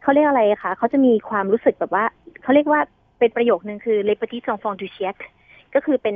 [0.01, 2.05] เขาเรียกอะไรคะเขาจะมีความรู้สึกแบบว่า
[2.43, 2.81] เขาเรียกว่า
[3.19, 5.27] เป็นประโยคนึงคือ les petits enfants du siècle
[5.75, 6.15] ก็คือเป็น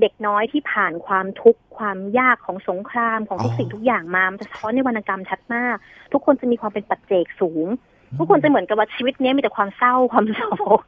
[0.00, 5.76] เด็กน้อยที่ผ่านความทุกข์ความยากของสงครามของทุกอ๋อสิ่งทุกอย่างมา มันจะสะท้อนในวรรณกรรมชัดมาก
[6.12, 7.66] ทุกคนจะมีความเป็นปัจเจกสูง
[8.18, 10.24] ทุกคนจะเหมือนกับว่าชีวิตเนี้ยมีแต่ความเศร้าความ
[10.58, 10.80] โศก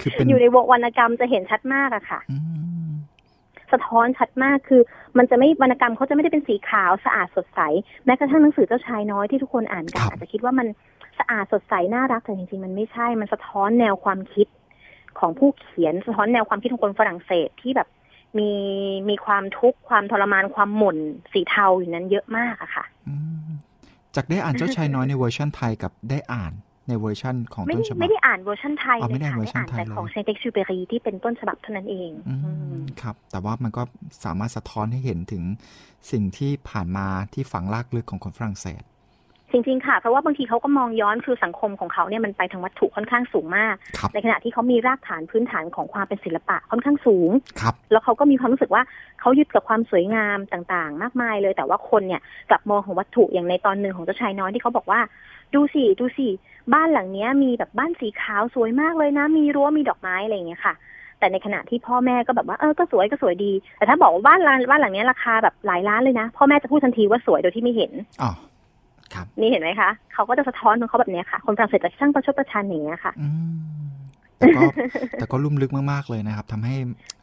[0.00, 2.36] คือเป็นอยู่ในวรรณกรรมจะเห็นชัดมากอะค่ะอื
[2.90, 2.92] ม
[3.72, 4.82] สะท้อนชัดมากคือ
[5.18, 7.60] มันจะไม่วรรณกรรมเขาจะไม่ได้เป็นสีขาวสะอาดสดใส
[8.04, 10.66] แม้กระทั่งหนังสือเจ้าชายน้อยที่ทุกคนอ่านกันอาจจะคิดว่ามัน
[11.18, 14.46] สะอาดสดใสน่ารักแต่จริงๆมันไม่ใช่ มันสะท้อนแนวความคิด
[15.18, 17.88] ของผู้เขียนสะท้อนแนวความคิดของคนฝรั่งเศสที่แบบ
[18.38, 18.50] มี
[19.08, 20.96] มีความทุกข์ความทรมานความหม่น
[21.32, 23.14] สีเทาอยู่นั้นเยอะมากอะค่ะอื
[23.48, 23.50] ม
[24.16, 26.52] จากได้อ่านเจ้าชายน้อยในเวอร์ชันไทยกับได้อ่าน
[26.88, 33.82] ในเวอร์ชั่นของไม่ต้นได้ฉบับไม่ได้อ่านเวอร์ชันไทยอ๋อเลไม่ยได้ค่ะเวอร์ชันได้อ่านแต่ไทยเลยของเซนต์เอ็กซ์เปรีที่เป็นต้นฉบับเท่านั้นเองอือืมมครับ แต่ว่ามันก็
[34.24, 35.44] สามารถสะท้อนให้เห็นถึง
[36.10, 38.82] สิ่งที่ผ่านมาที่ฝังลากลึกของคนฝรั่งเศส
[39.54, 48.82] จริงๆ ค่ะ เพราะว่าบางทีเขาก็มองย้อนคือสังคมของเขาเนี่ยมันไปทางวัตถุค่อนข้างสูงมากครับในขณะที่เขามีรากฐานพื้นฐานของความเป็นศิลปะค่อนข้างสูงครับแล้วเขาก็มีความรู้สึกว่า
[49.20, 55.00] เขายึดกับความสวยงามต่างๆ มากมายเลย แต่ว่าคนเนี่ยกลับมองของวัตถุอย่างในตอนหนึ่งของเจ้าชายน้อยที่เขาบอกว่า
[55.54, 56.28] ดูสิดูสิ
[56.74, 60.74] บ้านหลังเนี้ยมีแบบบ้านสีขาวสวยมากเลยนะ มีรั้วมีดอกไม้อะไรอย่างเงี้ยค่ะ
[61.18, 68.53] แต่ในขณะที่พ่อแม่ก็แบบว่าเออก็สวยก็สวยดี แต่ถ้าบอกว่าบ้านหลังบ้านหลังเนี้ยราคาแบบหลายล้านเลยนะ พ่อแม่จะพูดทันทีว่าสวยโดยที่ไม่เห็นอ๋อครับ
[69.40, 73.74] นี่เห็นไหมคะเขาก็จะสะท้อนของเขาแบบเนี้ยค่ะ คนฝรั่งเศสจะช่างประชดประชันอย่างเงี้ยค่ะอืม
[74.38, 74.60] แต่ก็
[75.18, 76.76] แต่ก็ลุ่มลึกมากๆเลยนะครับทำให้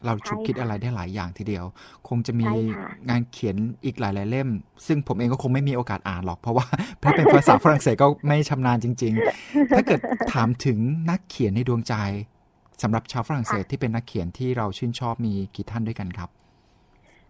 [0.04, 1.64] เราฉุกคิดใช่ค่ะอะไรได้หลายอย่างทีเดียว
[2.08, 4.48] คงจะมีใช่ค่ะงานเขียนอีกหลายๆเล่ม
[4.86, 6.66] ซึ่งผมเองก็คงไม่มีโอกาสอ่านหรอก เพราะว่า
[7.02, 9.12] ถ้าเป็นภาษาฝรั่งเศสก็ไม่ชำนาญจริง
[9.44, 10.00] ๆ ถ้าเกิด
[10.32, 10.78] ถามถึง
[11.10, 11.94] นักเขียนในดวงใจ
[12.82, 16.30] สำหรับชาวฝรั่งเศสที่เป็นนักเขียนที่เราชื่นชอบมีกี่ท่านด้วยกันครับ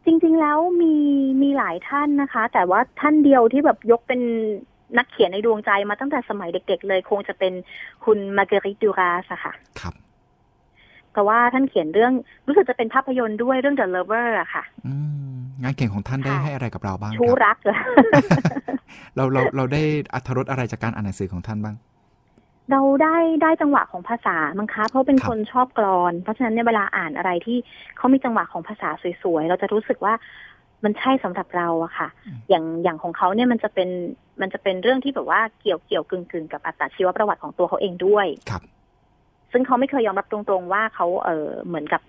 [0.06, 0.94] จริง ๆ แล้วมี
[1.42, 4.20] มีหลายท่านนะคะ แต่ว่าท่านเดียวที่แบบยกเป็น
[4.98, 7.52] นักเขียนในดวงใจมาตั้งแต่สมัยเด็ก ๆ เลยคงจะเป็น
[8.04, 9.94] คุณมาร์เกริตดูราสอะค่ะ ครับ
[11.12, 12.12] เพราะว่าท่านเขียนเรื่อง
[12.46, 14.94] รู้สึกจะเป็นภาพยนตร์ด้วยเรื่อง The Lover อะค่ะอื
[15.32, 17.76] มงานเขียนของท่านได้ค่ะให้อะไรกับเราบ้างคชู้รับรักเหรอ
[19.16, 19.82] เราเราเราได้
[20.14, 21.76] อัธรสอะไรจากการอ่านหนังสือของท่านบ้าง
[22.72, 27.58] เราได้ได้จังหวะของภาษามั้งคะ เพราะเป็นครับคนชอบกรอน เพราะฉะนั้นเนี่ยเวลาอ่านอะไรที่
[27.96, 28.88] เขามีจังหวะของภาษา
[29.22, 30.14] สวยๆ เราจะรู้สึกว่า
[30.84, 32.08] มันใช่สำหรับเราอะค่ะ
[32.48, 33.88] อย่างอย่างของเขาเนี่ยมันจะเป็น
[34.40, 38.62] มันจะเป็นเรื่องที่แบบว่าเกี่ยวเกี่ยวกึ่งกึ่งกับอัตชีวประวัติของตัวเขาเองด้วยครับ
[39.52, 42.02] ซึ่งเขาไม่เคยยอมรับตรงๆว่าเขาเออเหมือนกับ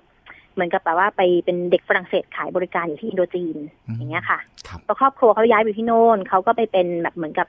[0.53, 7.47] เหมือนกับแบบว่าไปเป็นเด็กฝรั่งเศสขายบริการอยู่ที่อินโดจีนอืมอย่างเงี้ยค่ะครับพอครอบครัวเขาย้ายไปที่โน่นเขาก็ไปเป็นแบบเหมือนกับ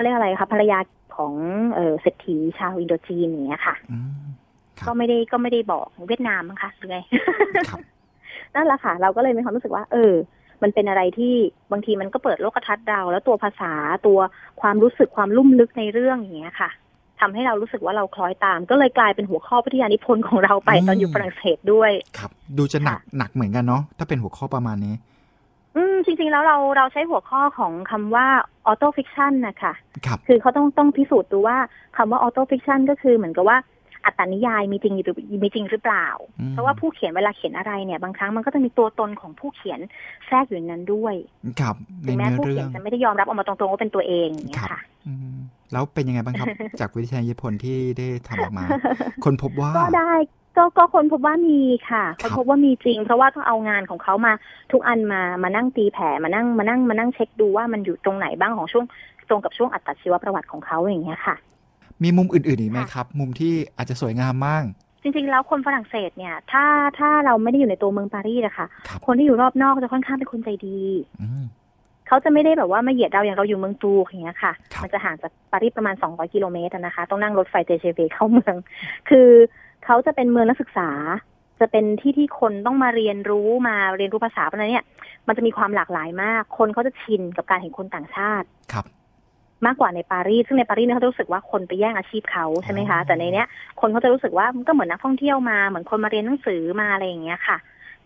[0.00, 0.78] เขาเรียกอะไรคะภรรยา
[1.16, 1.34] ของ
[1.74, 4.22] เออเศรษฐีชาวอินโดจีนอย่างเงี้ยค่ะอืม
[4.78, 6.98] ครับก็ไม่ได้ก็ไม่ได้บอกเวียดนามมั้งคะหรือไง
[7.68, 7.80] ครับ
[8.54, 10.12] นั่นแหละค่ะ เราก็เลยมีความรู้สึกว่า เออ
[10.62, 11.34] มันเป็นอะไรที่
[11.72, 13.72] บางทีมันก็เปิดโลกทัศน์เราแล้วตัวภาษา
[14.06, 14.18] ตัว
[14.60, 16.70] ความรู้สึกความลุ่มลึกในเรื่องอย่างเงี้ยค่ะ
[17.20, 25.19] ทำให้เรารู้สึกว่าเราคล้อยตาม ก็เลยกลายเป็นหัวข้อวิทยานิพนธ์ของเราไปอืมตอนอยู่ฝรั่งเศสด้วย ครับ ดูจะหนักค่ะหนักเหมือนกันเนาะถ้าเป็นหัวข้อประมาณนี้อืม
[26.06, 28.26] จริง ๆ แล้วเราเราใช้หัวข้อของคำว่า
[28.66, 29.72] ออโตฟิ t ชันนะคะ
[30.06, 31.56] ครับคือเขาต้องต้องพิสูจน์ดูว่า
[31.96, 33.58] คำว่าออโตฟิ t ชันก็คือเหมือนกับว่า
[34.04, 36.06] อัตตนิยายมีจริงหรือมีจริงหรือเปล่า
[36.40, 39.80] อืมเพราะว่าผู้เขียนเวลาเขียนอะไรเนี่ยบางครั้งมันก็จะมีตัวตนของผู้เขียน
[40.26, 41.14] แทรกอยู่ในนั้นด้วย
[41.60, 45.36] ครับในถึงแม้เนื้อผู้เรื่เขีอยนงจะไม่ได้ยอมรับออกมาตรงๆว่าเป็นตัวเองอย่างเงี้ครัยบค่ะอืม
[45.72, 46.48] แล้วเป็นยังไงบ้างครับ
[46.80, 48.64] จากวิทยานิพนธ์ที่ได้ทำออกมา
[49.24, 50.12] คนพบว่าก็ได้
[50.56, 51.58] ก็ก็คนพบว่ามี
[51.90, 54.32] ค่ะครัคบนพบว่ามีจริง เพราะว่าต้องเอางานของเขามา
[54.72, 58.84] ทุกอันมามานั่งตีแผ่มานั่งมานั่งมานั่งเช็คดูว่ามันอยู่ตรงไหนบ้างของช่วง
[59.28, 61.34] ตรงกับช่วงอัตชีวประวัติของเขาอย่างเงี้ยค่ะ
[62.02, 64.64] มีมุมอื่นๆอีกไหมค่ะครับ มุมที่อาจจะสวยงามมาก
[65.02, 66.64] จริงๆ แล้วคนฝรั่งเศสเนี่ย ถ้า
[66.98, 70.80] ถ้าเราไม่ได้อยู่ในตัวเมืองปารีสอะค่ะครับคนที่อยู่รอบนอกจะค่อนข้างเป็นคนใจดี
[71.22, 71.44] อืม
[72.08, 78.54] เขาจะไม่ได้แบบว่ามาเหยียดเราอย่างเราอยู่เมืองตูกอย่างเงี้ยค่ะครับมันจะห่างจากปารีสประมาณ 200 กิโลเมตรอะนะคะ ต้องนั่งรถไฟเจเจเวเข้าเมือง
[79.08, 79.28] คือ
[79.84, 80.90] เขาจะเป็นเมืองนักศึกษา
[81.60, 84.84] จะเป็นที่ที่คนต้องมาเรียนรู้มาเรียนรู้ภาษาเพราะฉะนั้นเนี่ย
[85.26, 88.84] มันจะมีความหลากหลายมาก คนเขาจะชินกับการเห็นคนต่างชาติครับ
[89.66, 93.46] มากกว่าในปารีสซึ่งในปารีสเนี่ยเขาจะรู้สึกว่าคนไปแย่งอาชีพเขาใช่ไหมคะอ๋อแต่ในเนี้ย
[93.80, 97.56] คนเขาจะรู้สึกว่ามันก็เหมือนนักท่องเที่ยวมาเหมือนคนมาเรียนหนังสือมาอะไรอย่างเงี้ยค่ะ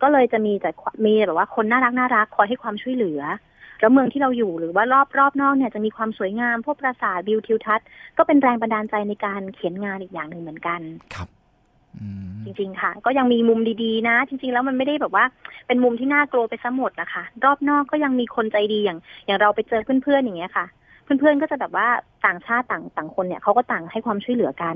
[0.01, 0.71] ก็เลยจะมีแต่
[1.05, 3.21] มีแบบว่าคนน่ารักน่ารักคอยให้ความช่วยเหลือ
[3.79, 10.81] แล้วเมืองที่เราอยู่หรือว่ารอบรอบนอกเนี่ยจะมีความสวยงามพวกปราสาทวิวทิวทัศน์ก็เป็นแรงบันดาลใจในการเขียนงานอีกอย่างหนึ่งเหมือนกัน
[11.15, 11.34] ครับอืม
[12.45, 15.25] จริง ๆ ค่ะ ก็ยังมีมุมดีๆ นะ จริง ๆ แล้วมันไม่ได้แบบว่า
[15.67, 20.65] เป็นมุมที่น่ากลัวไปซะหมดนะคะ รอบนอกก็ยังมีคนใจดีอย่าง อย่างเราไปเจอเพื่อนๆอย่างเงี้ยค่ะ
[21.03, 21.87] เพื่อนๆก็จะแบบว่า
[22.25, 24.75] ต่างชาติต่างต่างคนเนี่ยเขาก็ต่างให้ความช่วยเหลือกัน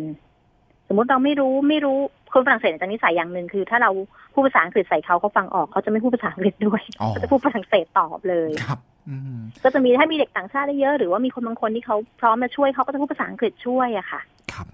[0.88, 1.98] สมมติเราไม่รู้ไม่รู้
[2.34, 3.92] คนฝรั่งเศสจะนิสัยอย่างหนึ่งคือ ถ้าเรา
[4.34, 8.80] พูดภาษาอังกฤษใส่เขาเขาฟังออกเขาจะไม่พูดภาษาอังกฤษด้วยอ๋อเขาจะพูดฝรั่งเศสตอบเลยครับ
[9.10, 14.22] อืมก็จะมีถ้ามีเด็กต่างชาติได้เยอะ หรือว่ามีคนบางคนที่เขาพร้อมจะช่วยเขาก็จะพูดภาษาอังกฤษช่วยอะค่ะ
[14.54, 14.68] ครับ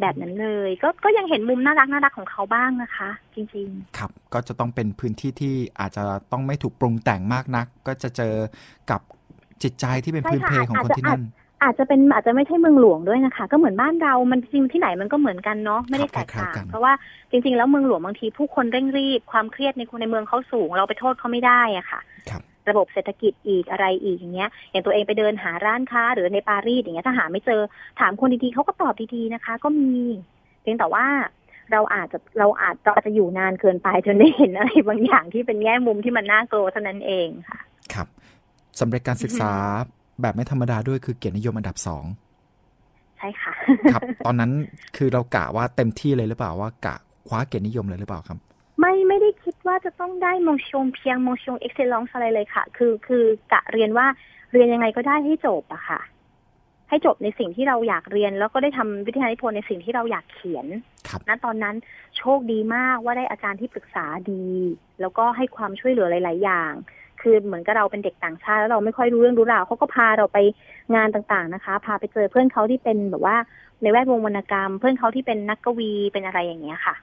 [0.00, 8.34] แบบนั้นเลย ก็ก็ยังเห็นมุมน่ารักน่ารักของเขาบ้างนะคะ จริงๆ ครับ ก็จะต้องเป็นพื้นที่ที่อาจจะต้องไม่ถูกปรุงแต่งมากนัก ก็จะเจอ
[8.90, 9.00] กับ
[9.62, 11.22] จิตใจที่เป็นใช่พื้นค่ะเพของคนอาจจะที่นั่น
[11.62, 16.92] อาจจะเป็นอาจจะไม่ใช่เมืองหลวงด้วยนะคะ ก็เหมือนบ้านเรามันจริงที่ไหนมันก็เหมือนกันเนาะไม่ได้ครัแตบกต่างคล้ายๆกันเพราะว่า
[17.30, 22.32] จริง ๆ แล้วเมืองหลวงบางทีผู้คนเร่งรีบความเครียดในคนในเมืองเขาสูง เราไปโทษเขาไม่ได้อะค่ะค
[22.66, 27.60] รับระบบเศรษฐกิจอีกอะไรอีกอย่างเงี้ย อย่างตัวเองไปเดินหาร้านค้าหรือในปารีสอย่างเงี้ยถ้าหาไม่เจอ
[28.00, 29.94] ถามคนดีๆเขาก็ตอบดีๆนะคะ ก็มี
[30.62, 31.06] เพียงแต่ว่า
[31.72, 37.60] เราอาจจะเราอาจเราอาจจะอยู่นานเกินไปจนได้เห็นอะไรบางอย่างที่เป็นแง่มุมที่มันน่ากลัวเท่านั้นเองค่ะ
[37.94, 38.06] ครับ
[38.80, 39.52] สำเร็จการศึกษา
[40.22, 42.04] แบบไม่ธรรมดาด้วยคือเกียรตินิยมอันดับสอง
[43.18, 43.52] ใช่ค่ะ
[43.92, 44.50] ครับ ตอนนั้น
[44.96, 46.96] คือเรากะว่าเต็มที่เลยหรือเปล่าว่ากะ
[47.28, 48.38] คว้าเกียรตินิยมเลยหรือเปล่าครับ
[48.82, 54.06] ไม่ไม่ได้คิดว่าจะต้องได้มงชงเพียงมงชงเอ็กเซลองอะไรเลยค่ะ คือคือกะเรียนว่า
[54.52, 56.00] เรียนยังไงก็ได้ให้จบอะค่ะ
[56.88, 60.66] ให้จบในสิ่งที่เราอยากเรียน แล้วก็ได้ทำวิทยานิพนธ์ในสิ่งที่เราอยากเขียน
[61.08, 61.76] ครับณตอนนั้น
[62.18, 64.46] โชคดีมากว่าได้อาจารย์ที่ปรึกษาดี
[65.00, 66.72] แล้วก็ให้ความช่วยเหลือหลาย ๆ อย่าง
[67.20, 70.38] คือเหมือนกับเราเป็นเด็กต่างชาติแล้วเราไม่ค่อยรู้เรื่องรู้ราวเขาก็พาเราไป
[70.94, 73.36] งานต่างๆนะคะ พาไปเจอเพื่อนเขาที่เป็นแบบว่า
[73.82, 76.94] ในแวดวงวรรณกรรม เพื่อนเขาที่เป็นนักกวีเป็นอะไรอย่างเงี้ยค่ะ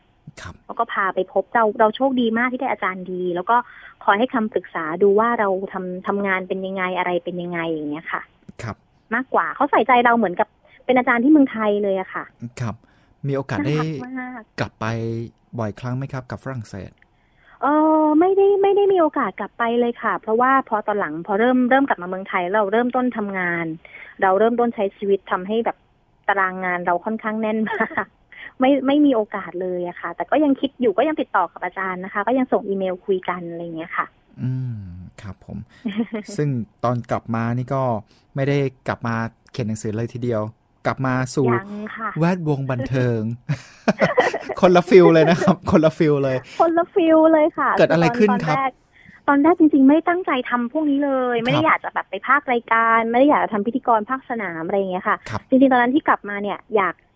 [0.41, 3.55] ครับแล้วก็พาไปพบเราเราโชคดีมากที่ได้อาจารย์ดี แล้วก็
[4.03, 8.21] คอยให้คำปรึกษาดูว่าเราทำทำงานเป็นยังไงอะไรเป็นยังไงอย่างเงี้ยค่ะ
[8.63, 8.75] ครับ
[9.13, 10.47] มากกว่าเขาใส่ใจเราเหมือนกับ
[10.85, 12.23] เป็นอาจารย์ที่เมืองไทยเลยอะค่ะ
[12.61, 12.75] ครับ
[13.27, 14.85] มีโอกาสน่าได้รักมากกลับไป
[15.59, 16.91] บ่อยครั้งไหมครับ กับฝรั่งเศส
[17.61, 17.67] เอ
[18.03, 23.65] อไม่ได้ไม่ได้มีโอกาสกลับไปเลยค่ะ เพราะว่าพอตอนหลังพอเริ่มเริ่มกลับมาเมืองไทยเราเริ่มต้นทำงาน
[24.21, 25.77] เราเริ่มต้นใช้ชีวิตทำให้แบบ
[26.27, 28.05] ตารางงานเราค่อนข้างแน่นมาก
[28.59, 34.05] ไม่ไม่มีโอกาสเลยอะค่ะ แต่ก็ยังคิดอยู่ก็ยังติดต่อกับอาจารย์นะคะ ก็ยังส่งอีเมลคุยกันอะไรอย่างเงี้ยค่ะ
[34.41, 34.81] อืม
[35.21, 35.57] ครับผม
[36.37, 36.49] ซึ่ง
[36.83, 37.83] ตอนกลับมานี่ก็
[38.35, 38.57] ไม่ได้
[38.87, 39.15] กลับมา
[39.51, 40.41] เขียนหนังสือเลยทีเดียว
[40.85, 43.21] กลับมาสู่ยังค่ะแวดวงบันเทิง
[44.61, 48.61] คนละ field เลยนะครับ คนละ field เลย คนละ field เลยค่ะ เกิดอะไรขึ้นตอนครับแก
[49.27, 57.08] ตอนแรกจริงๆ ไม่ได้ตั้งใจทำพวกนี้เลย ไม่ครับได้อยากจะแบบไปพากย์รายการ ไม่ได้อยากจะทำพิธีกรภาคสนามอะไรอย่างเงี้ยค่ะครับจริงๆ ตอนนั้นที่กลับมาเนี่ยอยากไป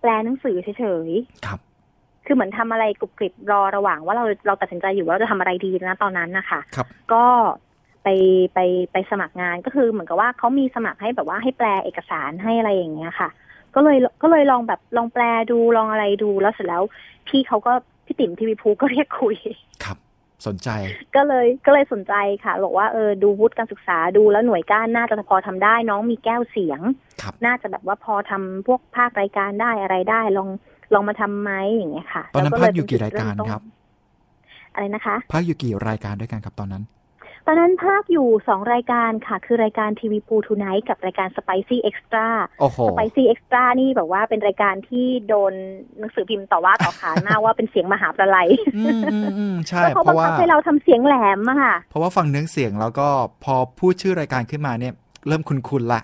[0.00, 1.10] แปลหนังสือเฉย
[1.46, 7.24] ครับๆคือเหมือนทำอะไรกรุบกริบรอระหว่างว่าเราเราตัดสินใจอยู่ว่าเราจะทำอะไรดีนะตอนนั้นนะคะครับ ก็
[8.04, 8.08] ไป
[8.54, 8.58] ไป
[8.92, 13.28] ไปสมัครงานก็คือเหมือนกับว่าเขามีสมัครให้แบบว่าให้แปลเอกสารให้อะไรอย่างเงี้ยค่ะ
[13.74, 16.82] ก็เลยก็เลยลองแบบลองแปลดูลองอะไรดูแล้วเสร็จแล้ว
[17.28, 17.72] พี่เขาก็
[18.06, 19.36] พี่ติ๋มทีวีพูก็เรียกคุย
[19.84, 19.96] ครับ
[20.46, 20.68] สนใจ
[21.16, 26.80] ก็เลยก็เลยสนใจค่ะบอกว่าเออดูวุฒิการศึกษาดูแล้วหน่วยก้านน่าจะพอทำได้น้องมีแก้วเสียง
[27.22, 30.48] ครับน่าจะแบบว่าพอทำพวกภาครายการได้อะไรได้ลอง
[30.94, 33.62] ลองมาทำไหมอย่างเงี้ยค่ะ ตอนนั้นแล้วภาคอยู่กี่รายการเมต้นครับ
[34.74, 36.82] อะไรนะคะภาคอยู่กี่รายการด้วยกันครับตอนนั้น
[37.46, 42.28] ตอนนั้นภาคอยู่สองรายการค่ะ คือรายการทีวีปูทูไนท์กับรายการ Spicy Extra
[42.60, 45.52] โอ้โห Spicy Extra นี่แบบว่าเป็นรายการที่โดน
[45.98, 53.08] หนังสือพิมพ์ต่อว่าต่อขานมากว่าเป็นเสียงมหาประไลยอืมอืมอืมใช่แล้วเขาเพบังราะว่าคับให้เราทำเสียงแหลมอะค่ะ เพราะว่าฟังเนื้อเสียงแล้วก็
[53.44, 54.94] พอพูดชื่อรายการขึ้นมาเนี่ย
[55.28, 56.00] เริ่มคุ้นๆละ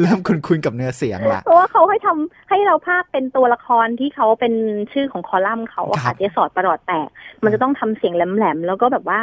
[0.00, 4.54] เริ่มคุ้นๆกับเนื้อเสียงละเพราะว่าเขาให้ทำให้เราภาคเป็นตัวละครที่เขาเป็น
[4.92, 7.08] ชื่อของคอลัมน์เขาอะครัค่ะบเจสอดประหลอดแตก
[7.44, 9.20] มันจะต้องทำเสียงแหลมๆแล้วก็แบบว่า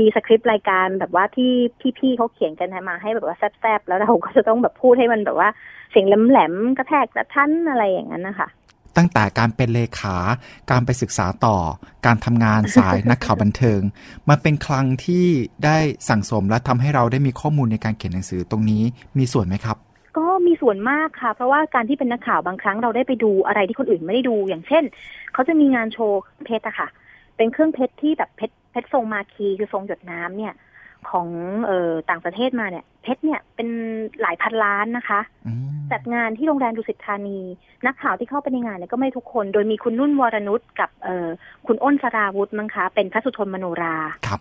[0.00, 1.52] มีสคริปต์รายการแบบว่าที่
[1.98, 5.48] พี่ๆเขาเขียนกันมาให้แบบว่าแซบๆแล้วเราก็จะต้องแบบพูดให้มันแบบว่า
[5.90, 8.48] เสียงแหลมๆกระแทกกระทันอะไรอย่างนั้นนะคะ
[8.96, 10.16] ตั้งแต่การเป็นเลขา
[10.70, 11.56] การไปศึกษาต่อ
[12.06, 13.80] การทำงานสายนักข่าวบันเทิง
[14.28, 15.26] มันเป็นคลังที่
[15.64, 18.82] ได้สั่งสมและทำให้เราได้มีข้อมูลในการเขียนหนังสือตรงนี้
[19.18, 19.76] มีส่วนไหมครับ
[20.18, 24.84] ก็มีส่วนมากค่ะ เพราะว่าการที่เป็นนักข่าวบางครั้งเราได้ไปดูอะไรที่คนอื่นไม่ได้ดู อย่างเช่น
[25.32, 26.88] เขาจะมีงานโชว์เพชรอะค่ะ
[27.36, 30.54] เป็นเครื่องเพชรที่แบบเพชรเพชรทรงมาคีคือทรงหยดน้ำเนี่ย
[31.10, 31.28] ของ
[31.66, 33.68] เอ่อต่างประเทศมาเนี่ย เพชรเนี่ยเป็น
[34.20, 37.40] หลายพันล้านนะคะอืมจัดงานที่โรงแรมดุสิตธานี
[37.86, 41.28] นักข่าวที่เข้าไปในงานเนี่ยก็ไม่ทุกคน โดยมีคุณนุ่นวรนุชกับเอ่อ
[41.66, 43.96] คุณอ้นสราวุธมั้งคะ เป็นพระสุทนมโนรา
[44.28, 44.40] ครับ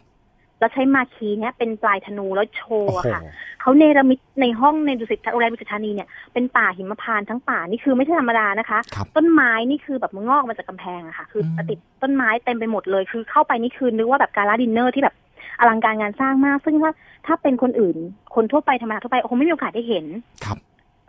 [0.60, 3.22] แล้วใช้มาคีเนี่ยเป็นปลายธนูแล้วโชว์โอ้อะโหค่ะ
[3.62, 15.16] เขาเนรมิตในห้องในดุสิตโรงแรมดุสิตธานีเนี่ยเป็นป่าหิมพานต์ทั้งป่านี่คือไม่ใช่ธรรมดานะคะครับต้นไม้นี่คือแบบมันงอกมาจากกำแพงอะค่ะ คืออมติดต้นไม้เต็มไปหมดเลย คือเข้าไปนี่คือนึกว่าแบบ gala dinner ที่แบบ
[15.60, 16.92] อลังการงานสร้างมาก ซึ่งถ้า
[17.26, 17.98] ถ้าเป็นคนอื่น
[18.36, 20.06] คนทั่วไปธรรมดาทั่วไปคงไม่มีโอกาสได้เห็น
[20.46, 20.58] ครับ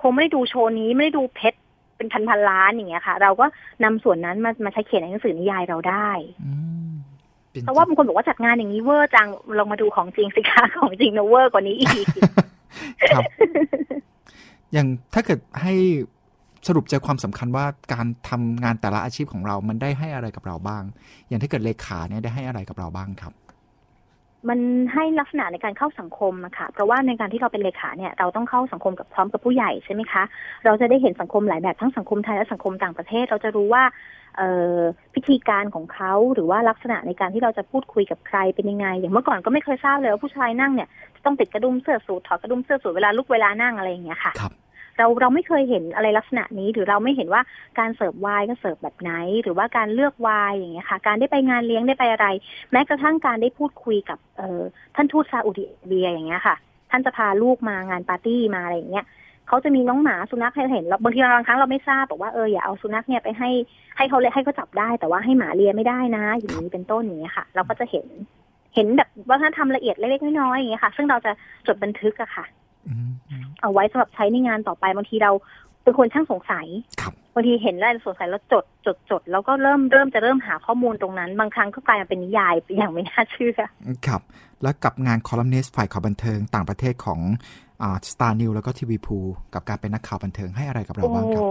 [0.03, 1.59] คงไม่ได้ดูโชว์นี้ไม่ได้ดูเพชร
[1.97, 3.47] เป็นพันพันๆล้านอย่างเงี้ยค่ะ เราก็
[3.85, 6.11] นำส่วนนั้นมามาใช้เขียนในหนังสือนิยายเราได้
[6.45, 6.53] อื
[6.91, 6.91] ม
[7.53, 12.07] ป็นเพราะว่าบางคนบอกว่าจัดงานอย่างนี้เวอร์จังลองมาดูของจริงสิคะของจริงนะเวอร์กว่านี้อีก
[13.09, 13.23] ครับ
[14.73, 15.75] อย่างถ้าเกิดให้
[16.69, 20.83] สรุปใจความสำคัญว่าการทำงานแต่ละอาชีพของเรา มันได้ให้อะไรกับเราบ้าง
[21.29, 23.33] อย่างถ้าเกิดเลขาเนี่ยได้ให้อะไรกับเราบ้างครับ
[24.49, 24.59] มัน
[24.95, 30.23] ให้ลักษณะในการเข้าสังคมอะค่ะ เพราะว่าในการที่เราเป็นเลขาเนี่ยเราต้องเข้าสังคมกับพร้อมกับผู้ใหญ่ใช่ไหมคะ
[30.65, 34.41] เราจะได้เห็นสังคมหลายแบบทั้งสังคมไทยและสังคมต่างประเทศ เราจะรู้ว่า
[35.15, 40.89] พิธีการของเขาหรือว่าลักษณะในการที่เราจะพูดคุยกับใครเป็นยังไง อย่างเมื่อก่อนก็ไม่เคยทราบเลยว่าผู้ชายนั่งเนี่ย
[41.25, 44.53] ต้องติดกระดุมเสื้อสูทถอดกระดุมเสื้อสูทเวลาลุกเวลานั่งอะไรอย่างเงี้ยค่ะครับ
[44.99, 47.43] เราเราไม่เคยเห็นอะไรลักษณะนี้ หรือเราไม่เห็นว่า
[47.79, 52.27] การเสิร์ฟไวน์ก็เสิร์ฟแบบไหน หรือว่าการเลือกไวน์อย่างเงี้ยค่ะ การได้ไปงานเลี้ยงได้ไปอะไร
[52.73, 54.63] แม้กระทั่งการได้พูดคุยกับเออ
[54.95, 56.57] ท่านทูตซาอุดิอาระเบียอย่างเงี้ยค่ะ
[56.91, 59.07] ท่านจะพาลูกมางานปาร์ตี้มาอะไรอย่างเงี้ย
[59.49, 63.51] เขาจะมีน้องหมาสุนัขให้เห็นเราบางทีบางครั้งเราไม่ทราบบอกว่าเอออย่าเอาสุนัขเนี่ยไปให้
[63.97, 68.07] ให้เขาเลยให้เขาจับได้ แต่ว่าให้หมาเลียไม่ได้นะ อย่างนี้เป็นต้นอย่างเงี้ยค่ะ เราก็จะเห็น
[68.75, 71.33] เห็นแบบวัฒนธรรมละเอียดเล็กๆน้อยๆอย่างเงี้ยค่ะ ซึ่งเราจะ
[71.67, 72.45] จดบันทึกอะค่ะ
[73.61, 75.33] เอาไว้สำหรับใช้ในงานต่อไปบางทีเรา
[75.83, 76.67] เป็นคนช่างสงสัย
[77.01, 83.61] ครับบางทีเห็นอะไรสงสัยแล้วจดจดจดแล้วก็เริ่มเริ่มจะเริ่มหาข้อมูลตรงนั้น บางครั้งก็กลายมาเป็นนิยายอย่างไม่น่าเชื่อ
[84.07, 84.21] ครับ
[84.63, 87.21] แล้วกับงานคอลัมนิสต์ฝ่ายข่าวบันเทิงต่างประเทศของ
[88.11, 89.19] สตาร์นิวแล้วก็ทีวีพูล
[89.55, 91.45] กับการเป็นนักข่าวบันเทิงให้อะไรกับเราโอ้บ้างครับ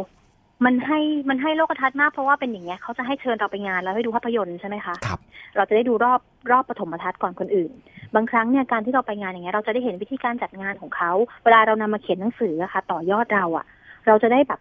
[0.66, 5.20] มันให้มันให้โลกทัศน์มากเพราะว่าเป็นอย่างเงี้ยเขาจะให้เชิญเราไปงานแล้วให้ดูภาพยนตร์ใช่ไหมคะครับ
[5.56, 6.20] เราจะได้ดูรอบ
[6.52, 7.72] รอบปฐมทัศน์ก่อนคนอื่น
[8.16, 11.12] บางครั้งเนี่ยการที่เราไปงานอย่างเงี้ยเราจะได้เห็นวิธีการจัดงานของเขา
[11.44, 13.66] เวลาเรานำมาเขียนหนังสืออะค่ะ ต่อยอดเราอะ
[14.08, 14.60] เราจะได้แบบ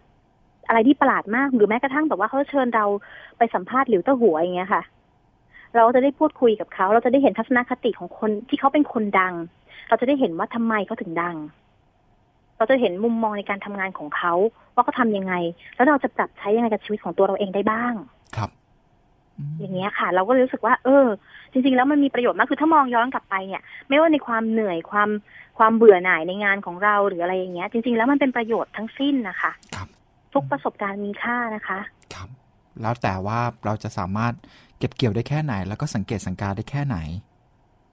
[0.67, 2.85] อะไรที่ประหลาดมากหรือแม้กระทั่งแบบว่าเขาเชิญเรา
[3.37, 4.81] ไปสัมภาษณ์หลิวเต้าหัวอย่างเงี้ยค่ะ
[5.75, 9.33] เราจะได้พูดคุยกับเขา เราจะได้เห็นทัศนคติของคนที่เขาเป็นคนดัง
[9.89, 11.35] เราจะได้เห็นว่าทำไมเขาถึงดัง
[12.59, 14.33] เราจะเห็นมุมมองในการทำงานของเขา
[14.75, 15.33] ว่าเขาทำยังไง
[15.75, 17.93] แล้วเราจะปรับใช้ยังไงกับชีวิตของตัวเราเองได้บ้าง
[18.37, 18.49] ครับ
[19.47, 21.05] มอย่างเงี้ยค่ะ เราก็เลยรู้สึกว่า เออ
[21.51, 25.09] จริง ๆ แล้วมันมีประโยชน์มากคือถ้ามองย้อนกลับไปเนี่ย ไม่ว่าในความเหนื่อยความ
[25.57, 29.87] ความเบื่อหน่ายในงานของเราหรืออะไรอย่างเงี้ย จริง ๆ แล้วมันเป็นประโยชน์ทั้งสิ้นนะคะครับ
[30.33, 31.79] ทุกประสบการณ์มีค่านะคะ
[32.13, 32.29] ครับ
[32.81, 34.33] แล้วแต่ว่าเราจะสามารถ
[34.77, 36.97] เก็บเกี่ยวได้แค่ไหน แล้วก็สังเกตสังการได้แค่ไหน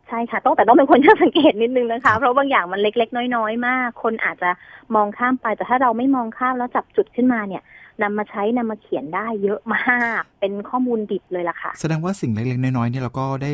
[0.09, 4.51] ใช่ค่ะต้องแต่ต้องเป็นคนช่างสังเกตนิดนึงนะคะ เพราะบางอย่างมันเล็ก ๆ น้อย ๆ มาก คนอาจจะ
[4.95, 7.62] มองข้ามไปแต่ถ้าเราไม่มองข้ามแล้วจับจุดขึ้นมาเนี่ย
[8.03, 13.51] นำมาใช้นำมาเขียนได้เยอะมาก เป็นข้อมูลดิบเลยล่ะค่ะ แสดงว่าสิ่งเล็กๆ น้อยๆเนี่ยเราก็ได้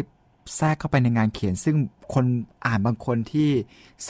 [0.57, 1.77] แทรกเข้าไปในงานเขียน ซึ่ง
[2.15, 2.25] คน
[2.67, 3.49] อ่านบางคนที่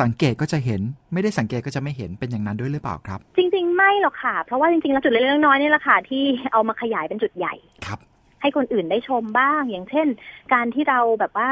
[0.01, 0.81] สังเกตก็จะเห็น
[1.13, 7.55] ไม่ได้สังเกตก็จะไม่เห็นเป็นอย่างนั้นด้วยหรือเปล่าครับ จริง ๆ ไม่หรอกค่ะ เพราะว่าจริงๆแล้วจุดเล็กๆน้อยๆนี่แหละค่ะที่เอามาขยายเป็นจุดใหญ่
[7.87, 7.99] ครับ
[8.41, 10.07] ให้คนอื่นได้ชมบ้างอย่างเช่น
[10.53, 11.51] การที่เราแบบว่า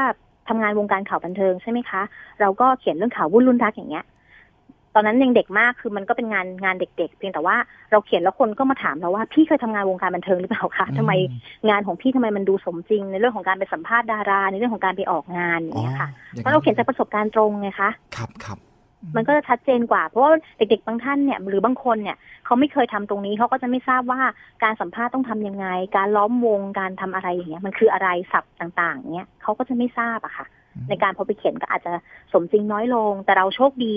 [0.51, 2.01] ทำงานวงการข่าวบันเทิงใช่ไหมคะ
[2.41, 4.05] เราก็เขียนเรื่องข่าววุ่นรุ่นรักอย่างเงี้ย
[4.95, 7.55] ตอนนั้นยังเด็กมากคือมันก็เป็นงานงานเด็ก ๆ เพียงแต่ว่า
[7.91, 11.11] เราเขียนแล้วคนก็มาถามเราว่าพี่เคยทำงานวงการบันเทิงหรือเปล่าคะทำไม
[11.69, 18.57] งานของพี่ทำไมมันดูสมจริง ในเรื่องของการไปสัมภาษณ์ดารา ในเรื่องของการไปออกงานอย่างเงี้ยค่ะอ๋อเพราะเราเขียนจากประสบการณ์ตรงไงคะครับครับ
[19.15, 24.21] มันก็จะชัดเจนกว่า เพราะว่าเด็กๆบางท่านเนี่ยหรือบางคนเนี่ยเขาไม่เคยทำตรงนี้เขาก็จะไม่ทราบว่า
[24.63, 31.93] การสัมภาษณ์ต้องทำยังไง การล้อมวงการทำอะไรอย่างเงี้ยมันคืออะไรศัพท์ต่างๆเนี้ยเขาก็จะไม่ทราบอะค่ะอืมในการพอไปเขียนก็อาจจะ
[32.33, 33.95] สมจริงน้อยลง แต่เราโชคดี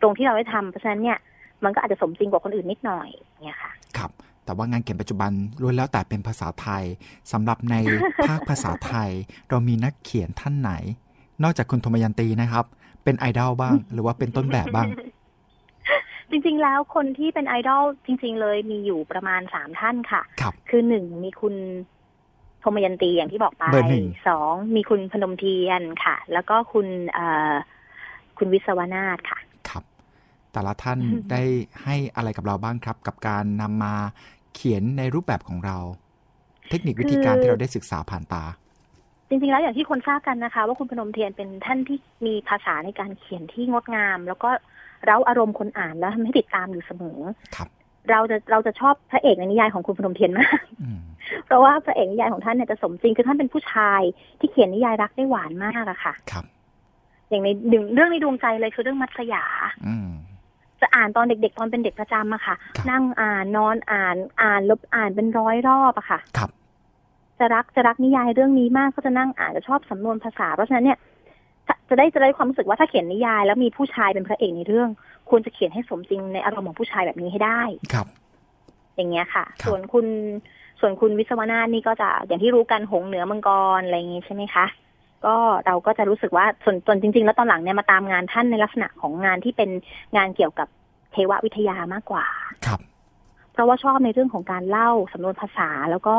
[0.00, 1.18] ตรงที่เราได้ทำเพราะฉะนั้นเนี่ย
[1.64, 3.08] มันก็อาจจะสมจริงกว่าคนอื่นนิดหน่อย
[3.44, 4.10] เนี่ยค่ะ ครับ
[4.44, 5.30] แต่ว่างานเขียนปัจจุบัน
[5.62, 6.84] ล้วนแล้วแต่เป็นภาษาไทย
[7.32, 7.76] สำหรับใน
[8.28, 9.10] ภาคภาษาไทย
[9.50, 10.72] เรามีนักเขียนท่านไหน
[11.42, 12.64] นอกจากคุณธมยันตีนะครับ
[13.04, 14.88] เป็นไอดอลบ้าง หรือว่าเป็นต้นแบบบ้าง
[16.30, 21.54] จริงๆแล้วคนที่เป็นไอดอลจริง ๆ เลยมีอยู่ประมาณสามท่านค่ะครับคือหนึ่งมีคุณ
[22.60, 27.54] โทมยันตีอย่างที่บอกไปเบอร์หนึ่งสองมีคุณพนมเทียนค่ะ แล้วก็คุณเอ่อ
[28.38, 29.38] คุณวิศวนาถค่ะ
[29.68, 29.84] ครับ
[30.52, 30.98] แต่ละท่าน
[31.30, 31.42] ได้
[31.84, 33.94] ให้อะไรกับเราบ้างครับ กับการนำมา
[34.54, 35.78] เขียนในรูปแบบของเรา
[36.70, 38.44] เทคนิควิธีการที่เราได้ศึกษาผ่านตา
[39.28, 44.50] จริงๆแล้วอย่างที่คนทราบกันนะคะ ว่าคุณพนมเทียนเป็นท่านที่มีภาษาในการเขียนที่งดงาม แล้วก็
[45.04, 47.18] เร้าอารมณ์คนอ่านแล้วทำให้ติดตามอยู่เสมอ
[47.56, 47.68] ครับ
[48.10, 51.00] เราจะเราจะชอบพระเอกในนิยายของคุณพนมเทียนมากอืม
[51.46, 54.00] เพราะว่าพระเอกนิยายของท่านเนี่ยจะสมจริงคือท่านเป็นผู้ชาย
[54.40, 56.44] ที่เขียนนิยายรักได้หวานมากอะค่ะ ครับ
[57.28, 59.44] อย่างในหนึ่งเรื่องในดวงใจเลยคือเรื่องมัตสยา
[59.86, 60.10] อืม
[60.80, 66.50] จะอ่านตอนเด็กๆตอนเป็นเด็กประจำอะค่ะครับนั่งอ่านนอนอ่านอ่านลบอ่านเป็นร้อยรอบอะค่ะ ครับ
[67.38, 70.98] จะรักจะรักนิยายเรื่องนี้มากก็จะนั่งอ่านจะชอบสำนวนภาษา เพราะฉะนั้นเนี่ย
[71.66, 74.88] ถ้าจะได้จะได้ความรู้สึกว่าถ้าเขียนนิยาย แล้วมีผู้ชายเป็นพระเอกในเรื่อง
[75.30, 77.60] ควรจะเขียนให้สมจริงในอารมณ์ของผู้ชายแบบนี้ให้ได้
[77.92, 78.06] ครับ
[78.96, 80.06] อย่างเงี้ยค่ะครับส่วนคุณ
[80.80, 84.66] ส่วนคุณวิศวนาถนี่ก็จะอย่างที่รู้กันหงส์เหนือมังกรอะไรอย่างงี้ใช่ไหมคะ
[85.26, 89.70] ก็เราก็จะรู้สึกว่าส่วนส่วนจริง ๆ แล้วตอนหลังเนี่ยมาตามงานท่านในลักษณะของงานที่เป็น
[90.16, 90.68] งานเกี่ยวกับ
[91.12, 92.26] เทววิทยามากกว่า
[92.66, 92.80] ครับ
[93.52, 96.14] เพราะว่าชอบในเรื่องของการเล่าสำนวนภาษาแล้วก็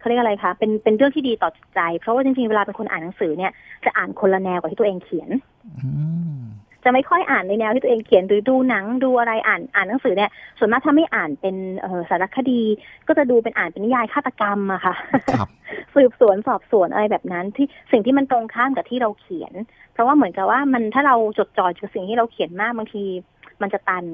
[0.00, 3.52] เขาเรียกอะไรคะเป็นเป็นเรื่องที่ดีต่อจิตใจ เพราะว่าจริงๆเวลาเป็นคนอ่านหนังสือเนี่ย
[3.84, 5.30] จะอ่านคนละแนวกับที่ตัวเองเขียน
[5.78, 5.90] อื
[6.34, 6.38] ม
[6.84, 12.62] จะไม่ค่อยอ่านในแนวที่ตัวเองเขียนหรือดูหนังดูอะไรอ่านอ่านหนังสือเนี่ย ส่วนมากถ้าไม่อ่านเป็นเอ่อสารคดี
[13.08, 14.94] ก็จะดูเป็นอ่านเป็นนิยายฆาตกรรมอะค่ะ
[15.32, 15.48] ครับ
[15.94, 19.52] สืบสวนสอบสวนอะไรแบบนั้น ที่สิ่งที่มันตรงข้ามกับที่เราเขียน
[19.92, 23.02] เพราะว่าเหมือนกับว่ามันถ้าเราจดจ่อกับสิ่งที่เราเขียนมากบางที
[23.62, 24.04] มันจะตัน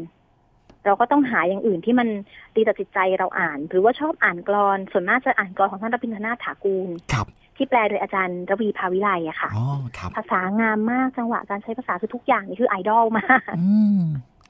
[0.86, 2.08] เราก็ต้องหาอย่างอื่นที่มัน
[2.56, 9.66] ดีต่อจิตใจเราอ่าน หรือว่าชอบอ่านกรอนส่วนมากจะอ่านกรอนของท่านรบินทนาถถากูลครับที่แปลโดยอาจารย์ระวีภาวิไลอะค่ะอ๋อ
[9.98, 14.02] ครับภาษางามมากจังหวะการใช้ภาษาคือทุกอย่างนี่คือไอดอลมากอืม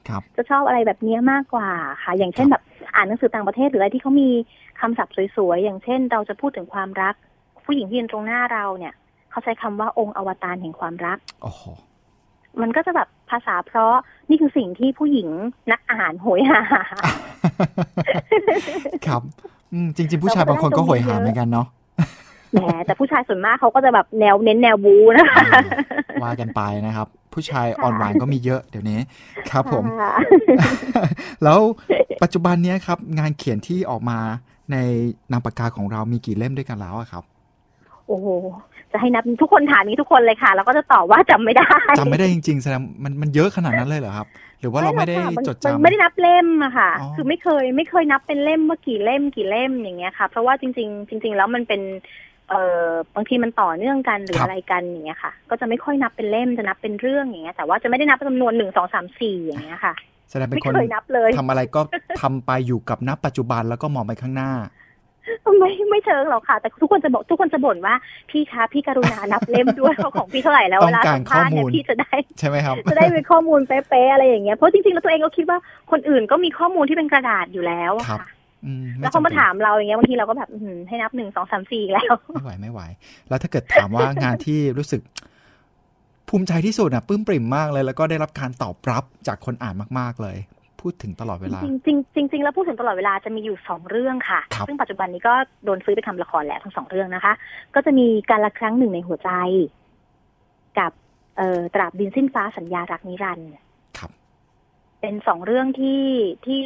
[0.07, 1.69] ครับ จะชอบอะไรแบบนี้มากกว่า
[2.03, 2.63] ค่ะ อย่างเช่นแบบ
[2.95, 4.29] อ่านหนังสือต่างประเทศหรืออะไรที่เขามี
[4.79, 7.15] คำศัพท์สวยๆ อย่างเช่น เราจะพูดถึงความรัก
[7.65, 8.93] ผู้หญิงที่ยืนตรงหน้าเราเนี่ย
[9.31, 11.61] เขาใช้คำว่าองค์อวตารแห่งความรัก โอ้โห
[12.61, 13.93] มันก็จะแบบภาษาเพราะ
[14.29, 15.29] นี่คือสิ่งที่ผู้หญิง
[15.71, 16.61] นักอ่านโหยหา
[19.07, 19.21] ครับ
[19.73, 21.67] อืมจริง ๆ ผู้ชายบางคนก็โหยหาเหมือนกันเนาะ
[22.51, 25.43] แหมแต่ผู้ชายส่วนมากเขาก็จะแบบแนวเน้นแนวบูนะคะ
[26.23, 28.99] ว่ากันไปนะครับ ผู้ชายอ่อนหวานก็มีเยอะเดี๋ยวนี้
[29.51, 30.13] ครับผมค่ะ
[31.43, 31.59] แล้ว
[32.23, 34.19] ปัจจุบันเนี้ยครับ งานเขียนที่ออกมา
[34.71, 34.77] ใน
[35.31, 37.23] นามปากกาของเรามีกี่เล่มด้วยกันแล้วอะครับ
[38.07, 38.27] โอ้โห
[38.91, 41.67] จะให้นับทุกคนถามนี้ทุกคนเลยค่ะ แล้วก็จะตอบว่าจำไม่ได้
[41.99, 44.27] จำไม่ได้จริงๆแสดงมันมันเยอะขนาดนั้นเลยเหรอครับ
[44.59, 51.81] หรือว่าเราไม่ได้หอกค่ะจดมันจำไม่ได้นับเล่มอะค่ะอ๋อคือไม่เคยไม่เคยนับเป็นเล่มว่ากี่เล่มกี่เล่มอย่างเงี้ยค่ะ เพราะว่าจริง ๆ จริง ๆ แล้วมันเป็น
[52.49, 59.93] เอ่อบางทีมันต่อเนื่องกันหรืออะไรกันอย่างเงี้ยค่ะ ก็จะไม่ค่อยนับเป็นเล่มจะนับเป็นเรื่องอย่างเงี้ยแต่ว่าจะไม่ได้นับจำนวนหนึ่งสองสามสี่อย่างเงี้ยค่ะ
[60.29, 61.81] แสดงเป็นไม่คนเคยนับเลยทำอะไรก็
[62.21, 64.51] ทำไปอยู่กับนับปัจจุบันแล้วก็มองไปข้างหน้า
[65.59, 67.95] ไม่ไม่เชิงหรอกค่ะ แต่ทุกคนจะบอกทุกคนจะบ่นว่า
[68.29, 75.57] พี่คะพี่กรุณานับเล่มด้วยว่าของพี่เท่าไหร่แล้วต้เวองลาการสัมภาษณ์เนี่ยข้อมูลพี่จะได้ใช่ไหมครับจะได้เป็นข้อมูลเป๊ะๆอะไรอย่างเงี้ยเพราะจริงๆแล้วตัวเองก็คิดว่า
[75.91, 78.27] คนอื่นก็มีข้อมูลที่เป็นกระดาษอยู่แล้วอะครับค่ะ
[78.65, 82.81] อืมไแล้วเขามาจำเป็นถามเราอย่างเงี้ยบางทีเราก็แบบอื้อหือให้นับหนึ่งสองสามสี่แล้วไม่ไหวไม่ไหว
[83.29, 85.01] แล้วถ้าเกิดถามว่างานที่รู้สึก
[86.29, 90.37] ภูมิใจที่สุดอะปลื้มปริ่มมากเลย แล้วก็ได้รับการตอบรับจากคนอ่านมาก ๆเลย
[90.81, 95.33] พูดถึงตลอดเวลา จริงๆจริงๆแล้วพูดถึงตลอดเวลาจะมีอยู่สองเรื่องค่ะครับซึ่งปัจจุบันนี้ก็
[95.65, 97.33] โดนซื้อไปทำละครแล้วทั้งสองเรื่องนะคะ
[97.75, 99.31] ก็จะมีการละครั้งหนึ่งในหัวใจ
[100.79, 100.91] กับ
[101.37, 103.49] เอ่อตราบดินสิ้นฟ้าสัญญารักนิรันดร์
[103.97, 104.11] ครับ
[105.01, 106.03] เป็นสองเรื่องที่
[106.45, 106.63] ที่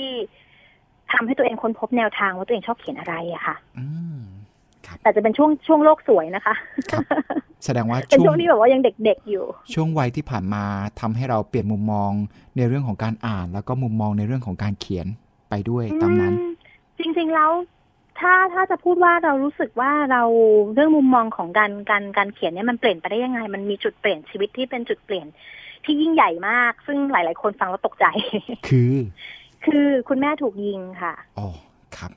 [1.12, 3.88] ทำให้ตัวเองค้นพบแนวทางว่าตัวเองชอบเขียนอะไรอะค่ะ อื
[4.18, 4.41] มครับ
[5.02, 6.56] แต่จะเป็นช่วงช่วงโลกสวยนะคะ
[6.92, 7.04] ครับ
[7.66, 10.64] แสดงว่าเป็นช่ช่ววงงที่แบบว่ายังเด็ก ๆ อยู่ ช่วงวัยที่ผ่านมา
[11.00, 12.12] ทำให้เราเปลี่ยนมุมมอง
[12.58, 15.08] ในเรื่องของการอ่าน แล้วก็มุมมองในเรื่องของการเขียน
[15.50, 16.52] ไปด้วยตามนั้นอืม
[17.00, 17.52] จริงๆแล้ว
[18.20, 20.24] ถ้าถ้าจะพูดว่าเรารู้สึกว่าเรา
[20.74, 25.28] เรื่องมุมมองของการการการเขียนเนี่ยมันเปลี่ยนไปได้ยังไง มันมีจุดเปลี่ยนชีวิตที่เป็นจุดเปลี่ยน
[25.86, 28.06] ที่ยิ่งใหญ่มาก ซึ่งหลาย ๆ คนฟังแล้วตกใจ
[28.68, 28.94] คือ
[29.66, 31.48] คือคุณแม่ถูกยิงค่ะอ๋อ
[31.98, 32.12] ครับ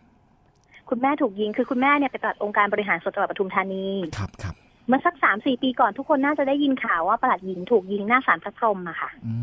[0.88, 3.86] คุณแม่ถูกยิงคือคุณแม่เนี่ยไปปลัดองค์การบริหารส่วนจังหวัดปทุมธานี
[4.18, 4.54] ครับครับ
[4.88, 9.34] เมื่อสักสามสี่ปีก่อนทุกคนน่าจะได้ยินข่าวว่าปลัดหญิงถูกยิงหน้าศาลพระพรหมอะค่ะอื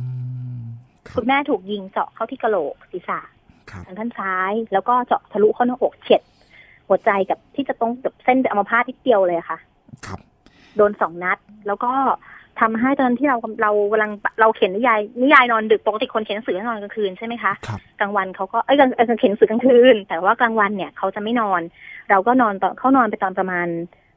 [0.59, 0.61] ม
[1.07, 3.19] ครัคุบณแม่ถูกยิงเจาะเข้าที่กระโหลกศีรษะ
[3.71, 6.21] ครับทางด้านซ้าย แล้วก็เจาะทะลุเข้าหน้าอกเฉียด
[6.87, 9.59] หัวใจกับที่จะตรงกับเส้นอัมพาตที่เดียวเลยอะค่ะ
[10.05, 10.19] ครับ
[10.77, 11.37] โดนสองนัด
[11.67, 11.91] แล้วก็
[12.61, 21.61] ทำให้ตอนที่เราเรากำลังเราเขียนนิยายนิยายนอนดึกปกติคนเขียนหนังสือนอนกลางคืนใช่ไหมคะครับกลางวันเขาก็เอ้ยกลางเอ้ยกลางเขียนหนังสือกลางคืน แต่ว่ากลางวันเนี่ยเขาจะไม่นอน
[22.09, 23.67] เราก็นอนตอนเขานอนไปตอนประมาณ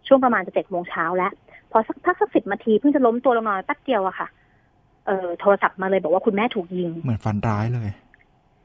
[0.07, 1.33] ช่วงประมาณจะเจ็ดโมงเช้าแล้ว
[1.71, 4.29] พอสักพักสักสิบนาทีเพิ่งจะล้มตัวลงนอนแป๊บเดียวอะค่ะ
[5.07, 7.91] เอ่อโทรศัพท์มาเลยบอกว่าคุณแม่ถูกยิง เหมือนฟันร้ายเลย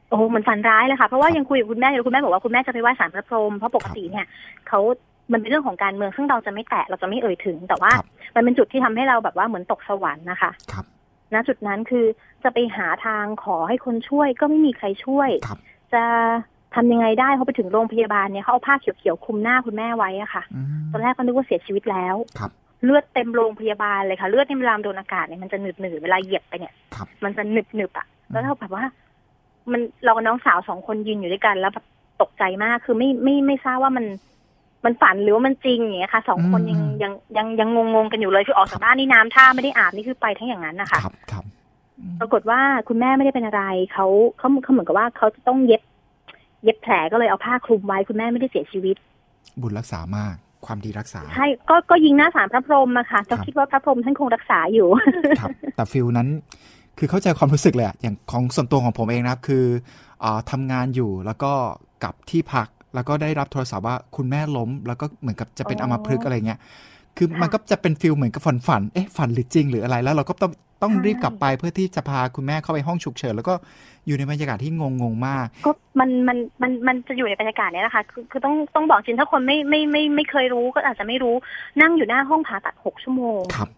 [0.08, 4.26] โอ้โหมันฝันร้ายเลยค่ะ เพราะว่าครับยังคุยกับคุณแม่อยู่คุณแม่บอกว่าคุณแม่จะไปไหว้ศาลพระพรหมเพราะปกติเนี่ย
[4.68, 4.80] เขา
[5.32, 10.84] มันเป็นเรื่องของการเมืองซึ่งเราจะไม่แตะเราจะไม่เอ่ยถึง แต่ว่าครับมันเป็นจุดที่ทำให้เราแบบว่าเหมือนตกสวรรค์นะคะครับ
[11.34, 12.04] ณจุดนั้นคือ
[12.42, 15.58] จะไปหาทางขอให้คนช่วยก็ไม่มีใครช่วยครับ
[15.94, 16.02] จะ
[16.74, 22.50] ทำยังไงได้เขาไปถึงโรงพยาบาลเนี่ยเขาเอาผ้าเขียวๆคลุมหน้าคุณแม่ไว้อะค่ะอืมตอนแรกก็นึกว่าเสียชีวิตแล้วครับ
[22.84, 28.84] เลือดเต็มโรงพยาบาลเลยค่ะ เลือดในเวลาโดนอากาศเนี่ยมันจะหนืดหนืดๆเวลาเหยียบไปเนี่ยครับมันจะหนึบหนึบๆอะแล้วเราแบบว่า
[29.72, 31.86] มันเรากับน้องสาวสองคนยืนอยู่ด้วยกัน แล้วแบบ
[32.22, 34.04] ตกใจมากคือไม่ไม่ไม่ทราบว่ามัน
[34.84, 41.44] มันฝันหรือว่ามันจริงอย่างเงี้ยค่ะสองคนยังอืมยังยังยังงงๆกันอยู่เลยคือออกจากบ้านนี่น้ำท่าไม่ได้อาบนี่คือไปทั้งอย่างนั้นนะคะครับครับ
[41.98, 43.62] อืมปรากฏว่าคุณแม่ไม่ได้เป็นอะไร
[43.92, 44.06] เขา
[44.38, 45.82] เขาเขาเหมือนกับว่าเขาจะต้องเย็บ
[46.64, 48.96] เย็บแผลก็เลยเอาผ้าคลุมไว้คุณแม่ไม่ได้เสียชีวิต
[49.60, 50.34] บุญรักษามาก
[50.66, 54.88] ความดีรักษา ใช่ก็ก็ยิงหน้าศาลพระพรหมอะค่ะครัก็บคิดว่าพระพรหมท่านคงรักษาอยู่
[55.40, 56.28] ครับแต่ feel นั้น
[56.98, 59.64] คือเข้าใจความรู้สึกเลยอะอย่างของส่วนตัวของผมเองนะครับ คือ
[60.24, 61.52] อาทำงานอยู่แล้วก็
[62.02, 66.60] กลับที่พัก แล้วก็ได้รับโทรศัพท์ว่าคุณแม่ล้ม แล้วก็เหมือนกับจะเป็นอ๋อัอมพฤกษ์อะไรเงี้ย
[67.16, 73.54] คือค่ะมันก็จะเป็น feel เหมือนกับฝันฝันๆเอ๊ะฝันหรือจริงหรืออะไร แล้วเราก็ต้องต้องใช่รีบกลับไปเพื่อที่จะพาคุณแม่เข้าไปห้องฉุกเฉินแล้วก็
[74.06, 75.70] อยู่ในบรรยากาศที่งงงๆมาก ก็
[76.00, 81.34] มันมันมันมันจะอยู่ในบรรยากาศเนี้ยแหละค่ะคือคือต้องต้องบอกจริงถ้าคนไม่ไม่ไม่ไม่เคยรู้ก็อาจจะไม่รู้
[81.80, 83.68] นั่งอยู่หน้าห้องผ่าตัดหกชั่วโมงครับ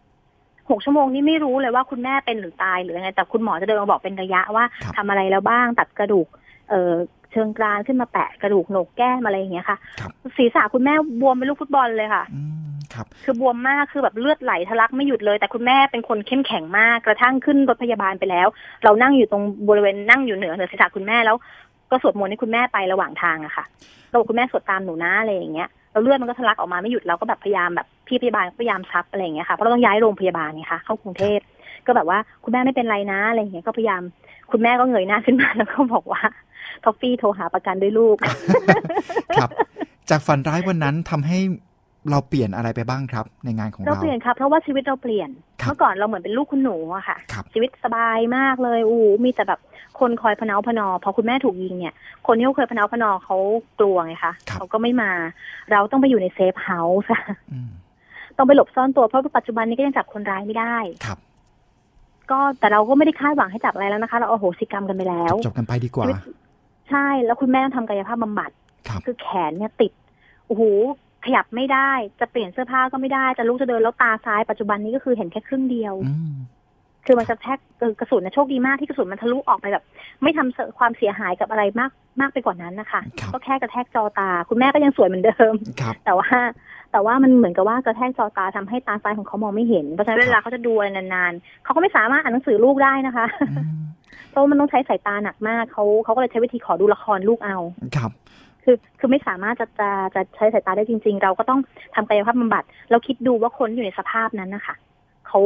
[0.71, 6.27] หกชั่วโมงนี่ไม่รู้เลยว่าคุณแม่เป็นหรือตายหรือยังไงแต่คุณหมอจะเดินมาบอกเป็นระยะว่าครับทำอะไรแล้วบ้างตัดกระดูก
[6.71, 6.93] เอ่อ
[7.33, 18.49] เชิงกรานขึ้นมาแปะกระดูกโหนกแก้มอะไรอย่างเงี้ยค่ะครับศีรษะคุณแม่บวมเป็นลูกฟุตบอลเลยค่ะอืมครับคือบวมมากคือแบบเลือดไหลทะลักไม่หยุดเลย แต่คุณแม่เป็นคนเข้มแข็งมากกระทั่งขึ้นรถพยาบาลไปแล้ว
[18.85, 21.37] เรานั่งอยู่ตรงบริเวณนั่งอยู่เหนือเหนือศีรษะคุณแม่แล้ว
[21.91, 23.65] ก็สวดมนต์ให้คุณแม่ไประหว่างทางอะค่ะ
[24.09, 31.39] เราบอกคุณแม่สวดตามหนูนะอะไรอย่างเงี้ยแล้วเลือดมันก็ทะลักออกมาไม่หยุดเราก็แบบพยายามแบบพี่พยาบาลก็พยายามซับอะไรอย่างเงี้ยค่ะเพราะเราต้องย้ายโรงพยาบาลไงคะเข้ากรุงเทพ
[31.87, 34.03] ก็แบบว่าคุณแม่ไม่เป็นไรนะอะไรอย่างเงี้ยก็พยายาม
[34.53, 36.23] คุณแม่ก็เงยหน้าขึ้นมาแล้วก็บอกว่า
[36.85, 38.17] ท็อฟฟี่โทรหาประกันด้วยลูก
[39.37, 39.51] ครับ
[40.11, 41.39] จากฝันร้ายวันนั้นทำให้
[42.11, 45.31] เราเปลี่ยนอะไรไปบ้างครับ ในงานของเรา เราเปลี่ยนครับเพราะว่าชีวิตเราเปลี่ยน
[45.63, 49.61] ครับเมื่อก่อนเราเหมือนเป็นลูกคุณหนูอะค่ะครับชีวิตสบายมากเลยอู้มีแต่แบบ
[50.01, 51.95] คนคอยพะเนาพะนอ พอคุณแม่ถูกยิงเนี่ย
[52.27, 53.37] คนที่เขาเคยพะเนาพะนอเขา
[53.79, 55.11] กลัวไงคะครับเขาก็ไม่มา
[55.73, 57.11] เราต้องไปอยู่ใน safe house
[57.53, 57.71] อืม
[58.37, 61.19] ต้องไปหลบซ่อนตัวเพราะปัจจุบันนี้ก็ยังจับคนร้ายไม่ได้ครับ
[62.31, 66.19] ก็แต่เราก็ไม่ได้คาดหวังให้จับอะไรแล้วนะคะ เราเอาโหสิกรรมกันไปแล้ว จบๆกันไปดีกว่าชีวิต
[66.93, 68.51] ใช่แล้วคุณแม่ต้องทำกายภาพบำบัด
[68.89, 69.93] ครับคือแขนเนี่ยติด
[70.47, 70.63] โอ้โห
[71.25, 71.91] ขยับไม่ได้
[72.21, 76.35] จะเปลี่ยนเสื้อผ้าก็ไม่ได้จะลุกจะเดินแล้วตาซ้ายปัจจุบันนี้ก็คือเห็นแค่ครึ่งเดียวอืม
[77.07, 79.85] คือมันจะแทกเออกระสุนนะโชคดีมากที่กระสุนมันทะลุออกไปแบบ
[80.23, 81.91] ไม่ทำเสความเสียหายกับอะไรมาก
[82.21, 86.29] มากไปกว่านั้นนะคะครับก็แค่กระแทกจอตา คุณแม่ก็ยังสวยเหมือนเดิมครับแต่ว่า
[86.93, 93.83] แต่ว่ามันเหมือนกับว่ากระแทกจอตาทำให้ตาซ้ายของเขามองไม่เห็นเพราะฉะนั้นเวลาเขาจะดูอะไรนานๆเขาก็ไม่สามารถอ่านหนังสือลูกได้นะคะอืม
[94.31, 97.57] เพราะว่ามันต้องใช้สายตาหนักมากเขาเขาก็เลยใช้วิธีขอดูละครลูกเอา
[97.97, 98.11] ครับ
[98.65, 101.61] คือคือไม่สามารถจะจะจะใช้สายตาได้จริง ๆ เราก็ต้อง
[101.95, 104.75] ทำกายภาพบำบัด เราคิดดูว่าคนอยู่ในสภาพนั้นนะคะ
[105.29, 105.41] เขา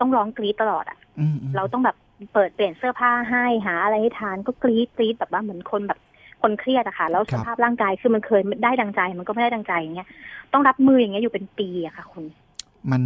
[0.00, 1.96] ต้องร้องกรี๊ดตลอดอะอืมอืมเราต้องแบบ
[2.32, 5.98] เปิดเปลี่ยนเสื้อผ้าให้หาอะไรให้ทานก็กรี๊ดกรี๊ดแบบว่าเหมือนคนแบบ
[6.42, 10.08] คนเครียดอะค่ะ แล้วสภาพร่างกายคือมันเคยได้ดังใจ มันก็ไม่ได้ดังใจอย่างเงี้ย
[10.52, 12.24] ต้องรับมืออย่างเงี้ยอยู่เป็นปีอะค่ะคุณ
[12.90, 13.02] มัน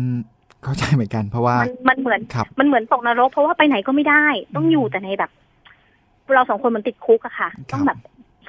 [0.64, 5.30] เข้าใจเหมือนกัน เพราะว่ามันมันเหมือนครับมันเหมือนตกนรก เพราะว่าไปไหนก็ไม่ได้ ต้องอืมอยู่แต่ในแบบ
[6.34, 7.98] เราสองคนมันติดคุกอะค่ะครับต้องแบบ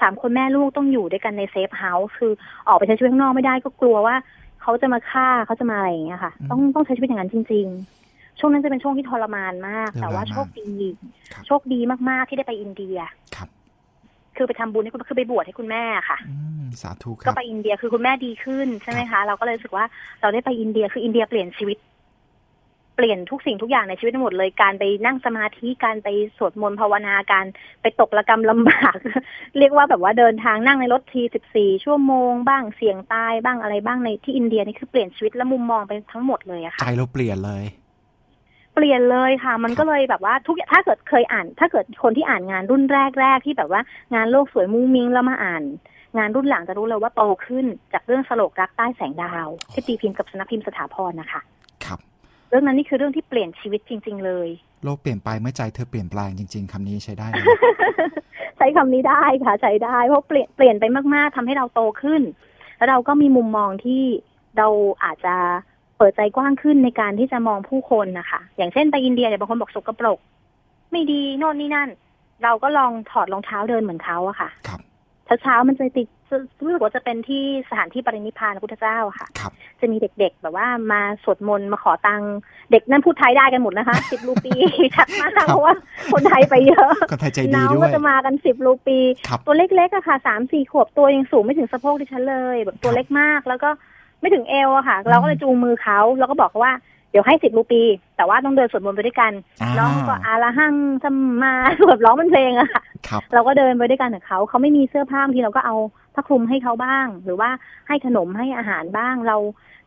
[0.02, 2.32] สามคนแม่ลูกต้องอยู่ด้วยกันใน safe house คือ
[2.68, 4.16] ออกไปใช้ชีวิตข้างนอกไม่ได้ก็กลัวว่า
[4.62, 7.66] เขาจะมาฆ่าเขาจะมาอะไรอย่างเงี้ยค่ะ ต้องต้องใช้ชีวิตอย่างนั้นจริง
[8.04, 10.72] ๆ ช่วงนั้นจะเป็นช่วงที่ทรมานมาก แต่ว่าโชคดี
[11.34, 12.98] ครับโชคดีมากๆที่ได้ไปอินเดีย
[13.36, 13.50] ครับ
[14.36, 19.86] คือไปทำบุญให้คุณคือไปบวชให้คุณแม่ค่ะอืมสาธุคก็รับไปอินเดียคือคุณแม่ดีขึ้นใช่ไหมคะ เราก็เลยรู้สึกว่า
[20.22, 21.78] เราได้ไปอินเดียคืออินเดียเปลี่ยนชีวิต
[22.96, 27.46] เปลี่ยนทุกสิ่งทุกอย่างในชีวิตทั้งหมดเลยการไปนั่งสมาธิการไปสวดมนต์ภาวนาการ
[27.82, 28.96] ไปตกระกรรมลำบาก
[29.58, 37.64] เรียกว่าแบบว่าเดินทางนั่งในรถทีสิบสี่ชั่วโมงบ้างเสี่ยงตายบ้างอะไรบ้างในที่อินเดียนี่คือเปลี่ยนชีวิตและมุมมองไปทั้งหมดเลยอะใจค่ะเราเปลี่ยนเลย
[38.76, 42.84] เปลี่ยนเลยค่ะ มันก็เลยแบบว่าทุกอย่างถ้าเกิดเคยอ่าน ถ้าเกิดคนที่อ่านงานรุ่น
[43.20, 43.82] แรกๆที่แบบว่า
[44.16, 45.64] งานโลกสวยมุ้งมิ้งแล้วมาอ่าน
[46.18, 51.55] งานรุ่นหลังจะรู้เลยว่าโตขึ้นจากเรื่องสโลกรักใต้แสงดาว ที่ตีพิมพ์กับสำนักพิมพ์สถาพรนะคะครับ
[52.50, 54.48] เรื่องนั้นนี่คือเรื่องที่เปลี่ยนชีวิตจริง ๆ เลย
[54.84, 57.46] โลกเปลี่ยนไปเมื่อใจเธอเปลี่ยนแปลงจริง ๆคำนี้ใช้ได้เลย
[58.58, 60.86] ใช้คำนี้ได้ค่ะ ใช้ได้เพราะเปลี่ยนเปลี่ยนไป
[61.16, 62.22] มากๆทำให้เราโตขึ้น
[62.78, 64.04] แล้วเราก็มีมุมมองที่
[64.58, 64.68] เรา
[65.04, 65.36] อาจจะ
[65.98, 70.20] เปิดใจกว้างขึ้นในการที่จะมองผู้คนนะคะอย่างเช่นไปอินเดียเนี่ยบางคนบอกสกปรก
[70.92, 71.90] ไม่ดีโน่นนี่นั่น
[72.44, 74.80] เราก็ลองถอดรองเท้าเดินเหมือนเขาอะค่ะครับ
[75.42, 76.08] เช้าๆมันจะติด
[76.64, 79.52] รู้สึกว่าจะเป็นที่สถานที่ปรินิพพานพระพุทธเจ้าอะค่ะ ครับ
[79.82, 82.34] จะมีเด็กๆ แบบว่ามาสวดมนต์มาขอตังค์
[82.72, 84.52] เด็กนั่นพูดไทยได้กันหมดนะคะสิบรูปี
[84.96, 85.74] ชัดมากเพราะว่า
[86.14, 93.70] คนไทยไปเยอะคนไทยใจดีน้องด้วก็ยจะมากันสิบรูปีครับตัวเล็กๆอะค่ะสามสี่ขวบตัวยังสูงไม่ถึงสะโพกดิฉันเลย แบบตัวเล็กมากแล้วก็
[94.22, 96.74] ไม่ถึงเอวอะค่ะ เราก็เลยจูงมือเขาแล้วก็บอกเขาว่า
[97.12, 97.82] เดี๋ยวให้สิบรูปี
[98.18, 101.54] แต่ว่าต้องเดินสวดมนต์ไปด้วยกันอ่าน้องก็อาละหังสัมมา
[101.88, 102.95] แบบร้องเป็นเพลงอะค่ะครับ
[103.34, 105.76] เราก็เดินไปด้วยกันกับเขาเขาไม่มีเสื้อผ้าบางทีเราก็เอา
[106.14, 107.50] ผ้าคลุมให้เขาบ้าง หรือว่า
[107.88, 109.38] ให้ขนมให้อาหารบ้างเรา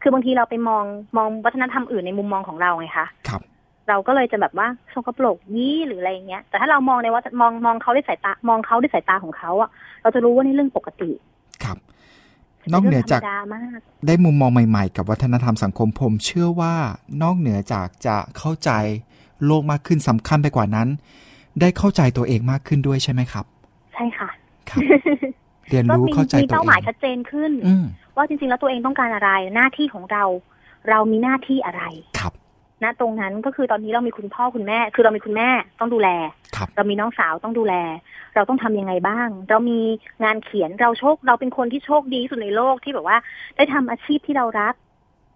[0.03, 0.85] คือบางทีเราไปมอง
[1.17, 3.43] มองวัฒนธรรมอื่นในมุมมองของเราไงคะครับ
[3.89, 9.71] เราก็เลยจะแบบว่าสกปรกยี่หรืออะไรอย่างเงี้ย แต่ถ้าเรามองในว่ามองมองเขาด้วยสายตามองเขาด้วยสายตาของเขาอะ
[10.03, 11.11] เราจะรู้ว่านี่เรื่องปกติ
[11.65, 11.79] ครับ
[12.73, 16.75] นอกเหนือจากป็รื่องธรรมดามากได้มุมมองใหม่ ๆ กับวัฒนธรรมสังคมผม เชื่อว่า
[17.23, 18.71] นอกเหนือจากจะเข้าใจ
[19.47, 20.89] โลกมากขึ้นสำคัญไปกว่านั้น
[21.61, 23.45] ได้เข้าใจตัวเองมากขึ้นด้วยใช่ไหมครับ
[23.95, 24.29] ใช่ค่ะ
[24.71, 24.81] ครับ
[25.69, 27.85] เรียนก็รู้มีเข้าใจมีตัวเป้าเอหมายงชัดเจนขึ้นอืม
[28.17, 30.25] ว่าจริงๆแล้วตัวเองต้องการอะไรหน้าที่ของเรา
[30.89, 31.83] เรามีหน้าที่อะไร
[32.19, 32.33] ครับ
[32.83, 35.49] ณตรงนั้นก็คือตอนนี้เรามีคุณพ่อคุณแม่ คือเรามีคุณแม่
[35.81, 36.09] ต้องดูแล
[36.57, 37.75] ครับเรามีน้องสาวต้องดูแล
[38.35, 39.79] เราต้องทำยังไงบ้าง เรามี
[40.25, 43.17] งานเขียนเราโชค เราเป็นคนที่โชคดีที่สุดในโลกที่แบบว่า
[43.57, 44.75] ได้ทำอาชีพที่เรารัก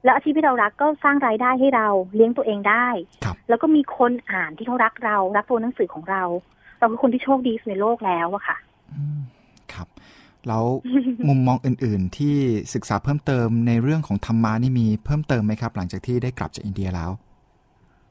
[0.05, 2.86] แล้วอาชีพที่เรารักก็สร้างรายได้ให้เราเลี้ยงตัวเองได้
[3.24, 6.22] ครับแล้วก็มีคนอ่านที่เขารักเรารักตัวหนังสือของเรา
[6.78, 8.57] เราคือคนที่โชคดีที่สุดในโลกแล้วอะค่ะ
[8.92, 9.20] อืม
[9.72, 9.88] ครับ
[10.48, 10.64] แล้ว
[11.28, 12.36] มุมมองอื่น ๆ ที่
[12.74, 17.11] ศึกษาเพิ่มเติมในเรื่องของธรรมะนี่มีเพิ่มเติมไหมครับ หลังจากที่ได้กลับจากอินเดียแล้ว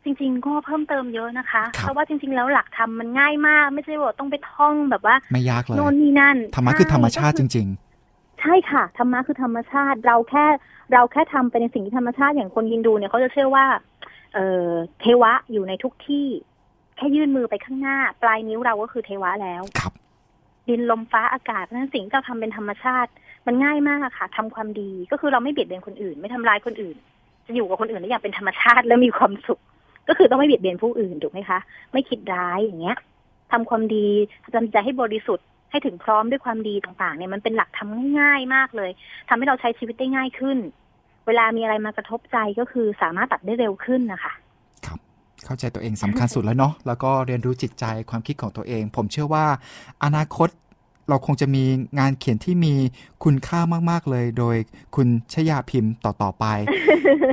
[0.03, 7.67] จริง ๆ ก็เพิ่มเติมเยอะนะคะครับเพราะว่าจริง ๆ แล้วหลักธรรมมันง่ายมาก ไม่ใช่ว่าต้องไปท่องแบบว่า ไม่ยากเลยโน่นนี่นั่นธรรมะคือธรรมชาติจใก็อริง
[8.41, 10.45] ใช่ค่ะธรรมะคือธรรมชาติ เราแค่
[10.93, 13.65] เราแค่ทำไปในสิ่งที่ธรรมชาติอย่างคนฮินดูเนี่ยเขาจะเชื่อว่า
[14.33, 14.69] เออ
[14.99, 16.27] เทวะอยู่ในทุกที่
[16.97, 19.93] แค่ยื่นมือไปข้างหน้า ปลายนิ้วเราก็คือเทวะแล้วๆครับ
[20.69, 23.09] ดินลมฟ้าอากาศเพราะฉะนั้นสิ่งที่เราทำเป็นธรรมชาติ
[23.47, 26.95] มันง่ายมากอะค่ะทำความดีก็คือเราไม่เบียดเบียนคนอื่น ไม่ทำร้ายคนอื่น
[27.47, 29.61] จะอยู่กับคนอื่นได้อย่างเป็นธรรมชาติและมีความสุข
[30.07, 31.59] ก็คือต้องไม่เบียดเบียนผู้อื่นถูกไหมคะ
[31.93, 32.97] ไม่คิดร้ายอย่างเงี้ย
[33.51, 34.07] ทำความดี
[34.55, 38.91] ทำใจให้บริสุทธิ์ ให้ถึงพร้อมด้วยความดีต่างๆเนี่ยมันเป็นหลักทำง่ายมากเลย
[39.29, 40.57] ทำให้เราใช้ชีวิตได้ง่ายขึ้น
[41.27, 44.33] เวลามีอะไรมากระทบใจก็คือสามารถตัดได้เร็วขึ้นนะคะ
[44.85, 44.99] ครับ
[45.45, 49.45] เข้าใจตัวเองสำคัญสุดแล้วเนาะแล้วก็เรียนรู้จิตใจความคิดของตัวเอง ผมเชื่อว่า
[50.03, 50.49] อนาคต
[51.09, 51.63] เราคงจะมี
[51.99, 52.73] งานเขียนที่มี
[53.23, 54.55] คุณค่ามากๆเลย โดย
[54.95, 56.45] คุณชยาพิมพ์ต่อๆไป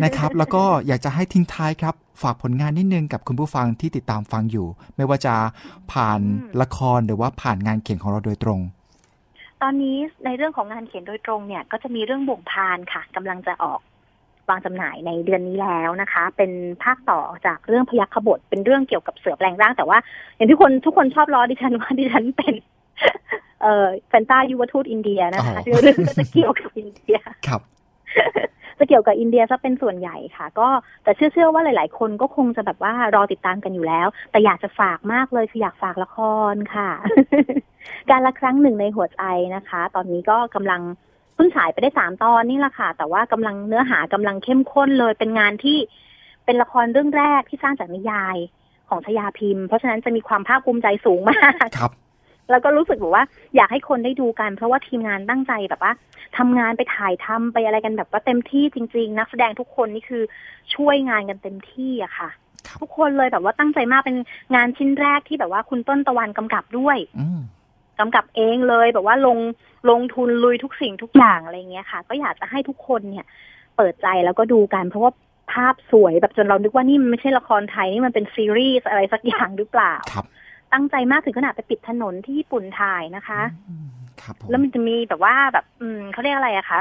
[0.04, 4.66] นะครับ แล้วก็อยากจะให้ทิ้งท้ายครับ ฝากผลงานนิดนึงกับคุณผู้ฟังที่ติดตามฟังอยู่
[4.96, 5.34] ไม่ว่าจะ
[5.92, 6.20] ผ่าน
[6.62, 8.60] ละครหรือว่าผ่านงานเขียนของเราโดยตรง
[9.62, 13.80] ตอนนี้ในเรื่องของงานเขียนโดยตรงเนี่ย ก็จะมีเรื่องบ่วงพานค่ะกำลังจะออก
[14.48, 16.50] วางจำหน่ายในเดือนนี้แล้วนะคะ เป็น
[16.84, 19.98] ภาคต่อจากเรื่องพยัคฆบทเป็นเรื่องเกี่ยวกับเสือแปลงร่างแต่ว่า
[20.36, 22.54] อย่างที่คนทุกคนชอบล้อดิฉันว่าดิฉันเป็น
[23.62, 27.18] เอ่อแฟนตายุวทูตอินเดียนะคะอ๋อเรื่องก็จะเกี่ยวกับอินเดีย
[27.48, 27.62] ครับ
[28.78, 30.68] จะเกี่ยวกับอินเดียซะเป็นส่วนใหญ่ค่ะ ก็
[31.02, 36.18] แต่เชื่อเชื่อว่าหลาย ๆ คนก็คงจะแบบว่ารอติดตามกันอยู่แล้ว แต่อยากจะฝากมากเลยคืออยากฝากละค
[36.52, 36.90] รค่ะ
[38.10, 39.22] การละครั้งหนึ่งในหัวใจ
[39.56, 40.80] นะคะ ตอนนี้ก็กำลัง
[41.34, 45.78] เพิ่งฉายไปได้สามตอนนี่แหละค่ะ แต่ว่ากำลังเนื้อหากำลังเข้มข้นเลย เป็นงานที่
[46.44, 48.36] เป็นละครเรื่องแรกที่สร้างจากนิยาย
[48.88, 51.92] ของชยาพิมพ์ เพราะฉะนั้นจะมีความภาคภูมิใจสูงมากครับ
[52.50, 53.24] แล้วก็รู้สึกแบบว่า
[53.56, 55.92] อยากให้คนได้ดูกัน เพราะว่าทีมงานตั้งใจแบบว่า
[56.38, 60.22] ทำงานไปถ่ายทำไปอะไรกันแบบว่าเต็มที่จริง ๆ นักแสดงทุกคนนี่คือ
[60.74, 62.28] ช่วยงานกันเต็มที่อะค่ะ
[62.66, 64.16] ครับทุกคนเลยแบบว่าตั้งใจมากเป็น
[64.54, 67.40] งานชิ้นแรกที่แบบว่าคุณต้นตะวันกำกับด้วยอืม
[68.00, 69.38] กำกับเองเลยแบบว่าลง
[69.90, 73.26] ลงทุนลุยทุกสิ่งทุกอย่างอะไรเงี้ยค่ะ ก็อยากจะให้ทุกคนเนี่ย
[73.76, 75.12] เปิดใจแล้วก็ดูกัน เพราะว่า
[75.52, 80.26] ภาพสวยแบบจนเรานึกว่านี่มันไม่ใช่ละครไทยนี่มันเป็นซีรีส์อะไรสักอย่างหรือเปล่าครับ
[80.72, 83.88] ตั้งใจมากถึงขนาดไปปิดถนนที่ญี่ปุ่นถ่ายนะคะอืม
[84.22, 86.80] ครับผมแล้วมันจะมีแบบว่าแบบ อืมเขาเรียกอะไรอะคะ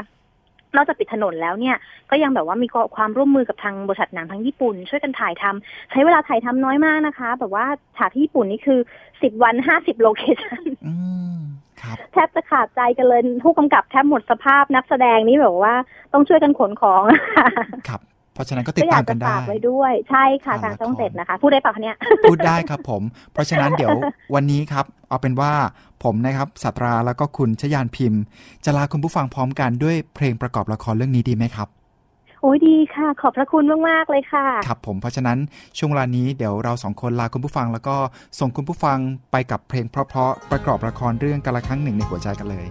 [0.75, 1.75] นอกจากปิดถนนแล้วเนี่ย
[2.09, 7.65] ก็ยังแบบว่ามีความร่วมมือกับทางบริษัทหนังทั้งญี่ปุ่น ช่วยกันถ่ายทำใช้เวลาถ่ายทำน้อยมากนะคะ แบบว่า
[7.97, 8.79] ฉากที่ญี่ปุ่นนี่คือ
[9.21, 10.93] สิบวันห้าสิบโลเคชั่นอื
[11.35, 11.37] ม
[11.81, 15.73] ครับแทบจะขาดใจกันเลยผู้กำกับแทบหมดสภาพนักแสดงนี่แบบว่า
[16.13, 17.03] ต้องช่วยกันขนของ
[17.87, 18.01] ครับ
[18.37, 21.95] เพราะฉะนั้นก็ติก็ดอยาตากมกัจะนได้ฝากไว้ด้วยใช่ค่ะอ่าทางช่องละครเจ็ดนะคะ พูดได้ปะคะเนี่ย
[22.29, 23.01] พูดได้ครับผม
[23.33, 23.97] เพราะฉะนั้นเดี๋ยว
[24.35, 25.51] วันนี้ครับ เอาเป็นว่า
[26.03, 28.21] ผมนะครับสัตราแล้วก็คุณชยานพิมพ์
[28.65, 31.67] จะลาคุณผู้ฟังพร้อมกันด้วยเพลงประกอบละครเรื่องนี้ดีไหมครับ
[32.41, 35.37] โอ้ยดีค่ะ ขอบพระคุณมาก ๆ เลยค่ะ ครับผมเพราะฉะนั้น
[35.77, 37.95] ช่วงเวลานี้เดี๋ยวเราสองคนลาคุณผู้ฟัง แล้วก็
[38.39, 38.97] ส่งคุณผู้ฟัง
[39.31, 42.65] ไปกับเพลงเพราะๆประกอบละครเรื่องกาละครั้งหนึ่งในหัวใจกันเลย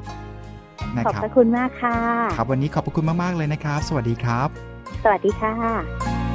[0.96, 1.96] นะขอบครับพระคุณมากค่ะ
[2.36, 6.25] ครับวันนี้ขอบพระคุณมาก ๆ เลยนะครับ สวัสดีครับ สวัสดีค่ะ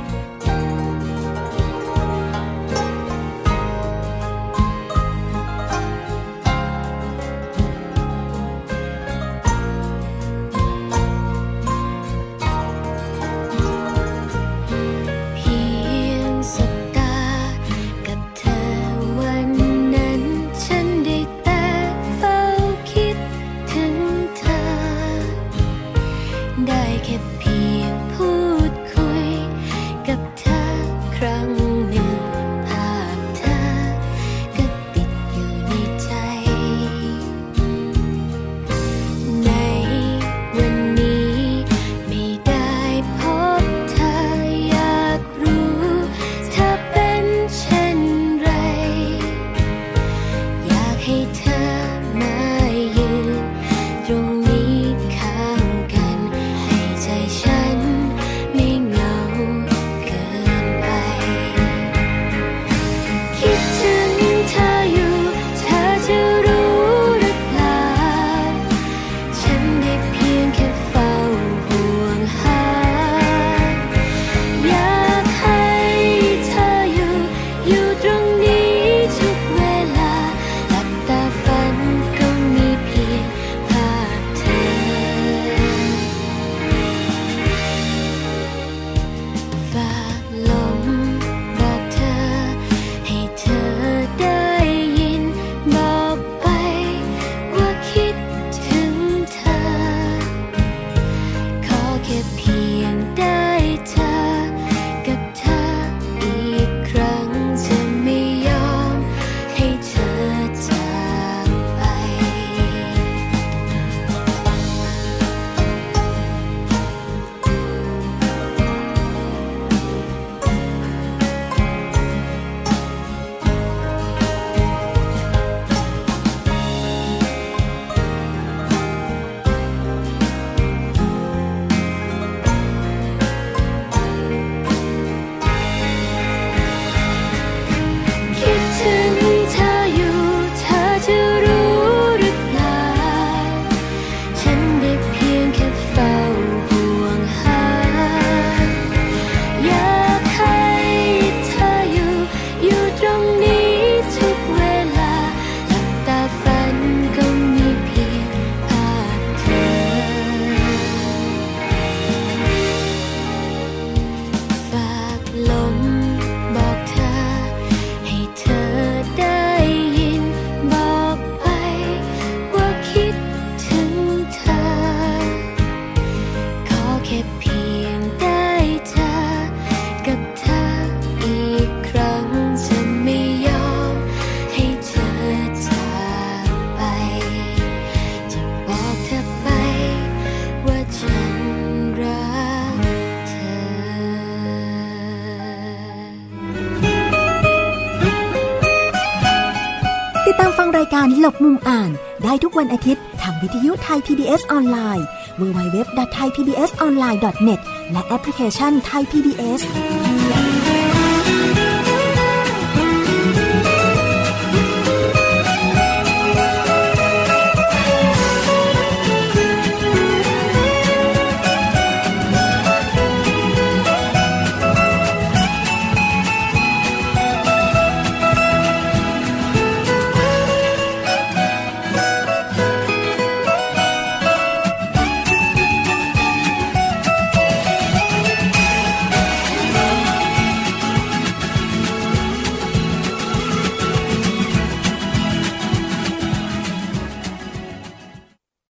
[202.61, 205.05] วันอาทิตย์ ทางวิทยุไทย PBS ออนไลน์
[205.39, 207.59] www.thaipbsonline.net
[207.91, 209.61] และแอปพลิเคชันไทย PBS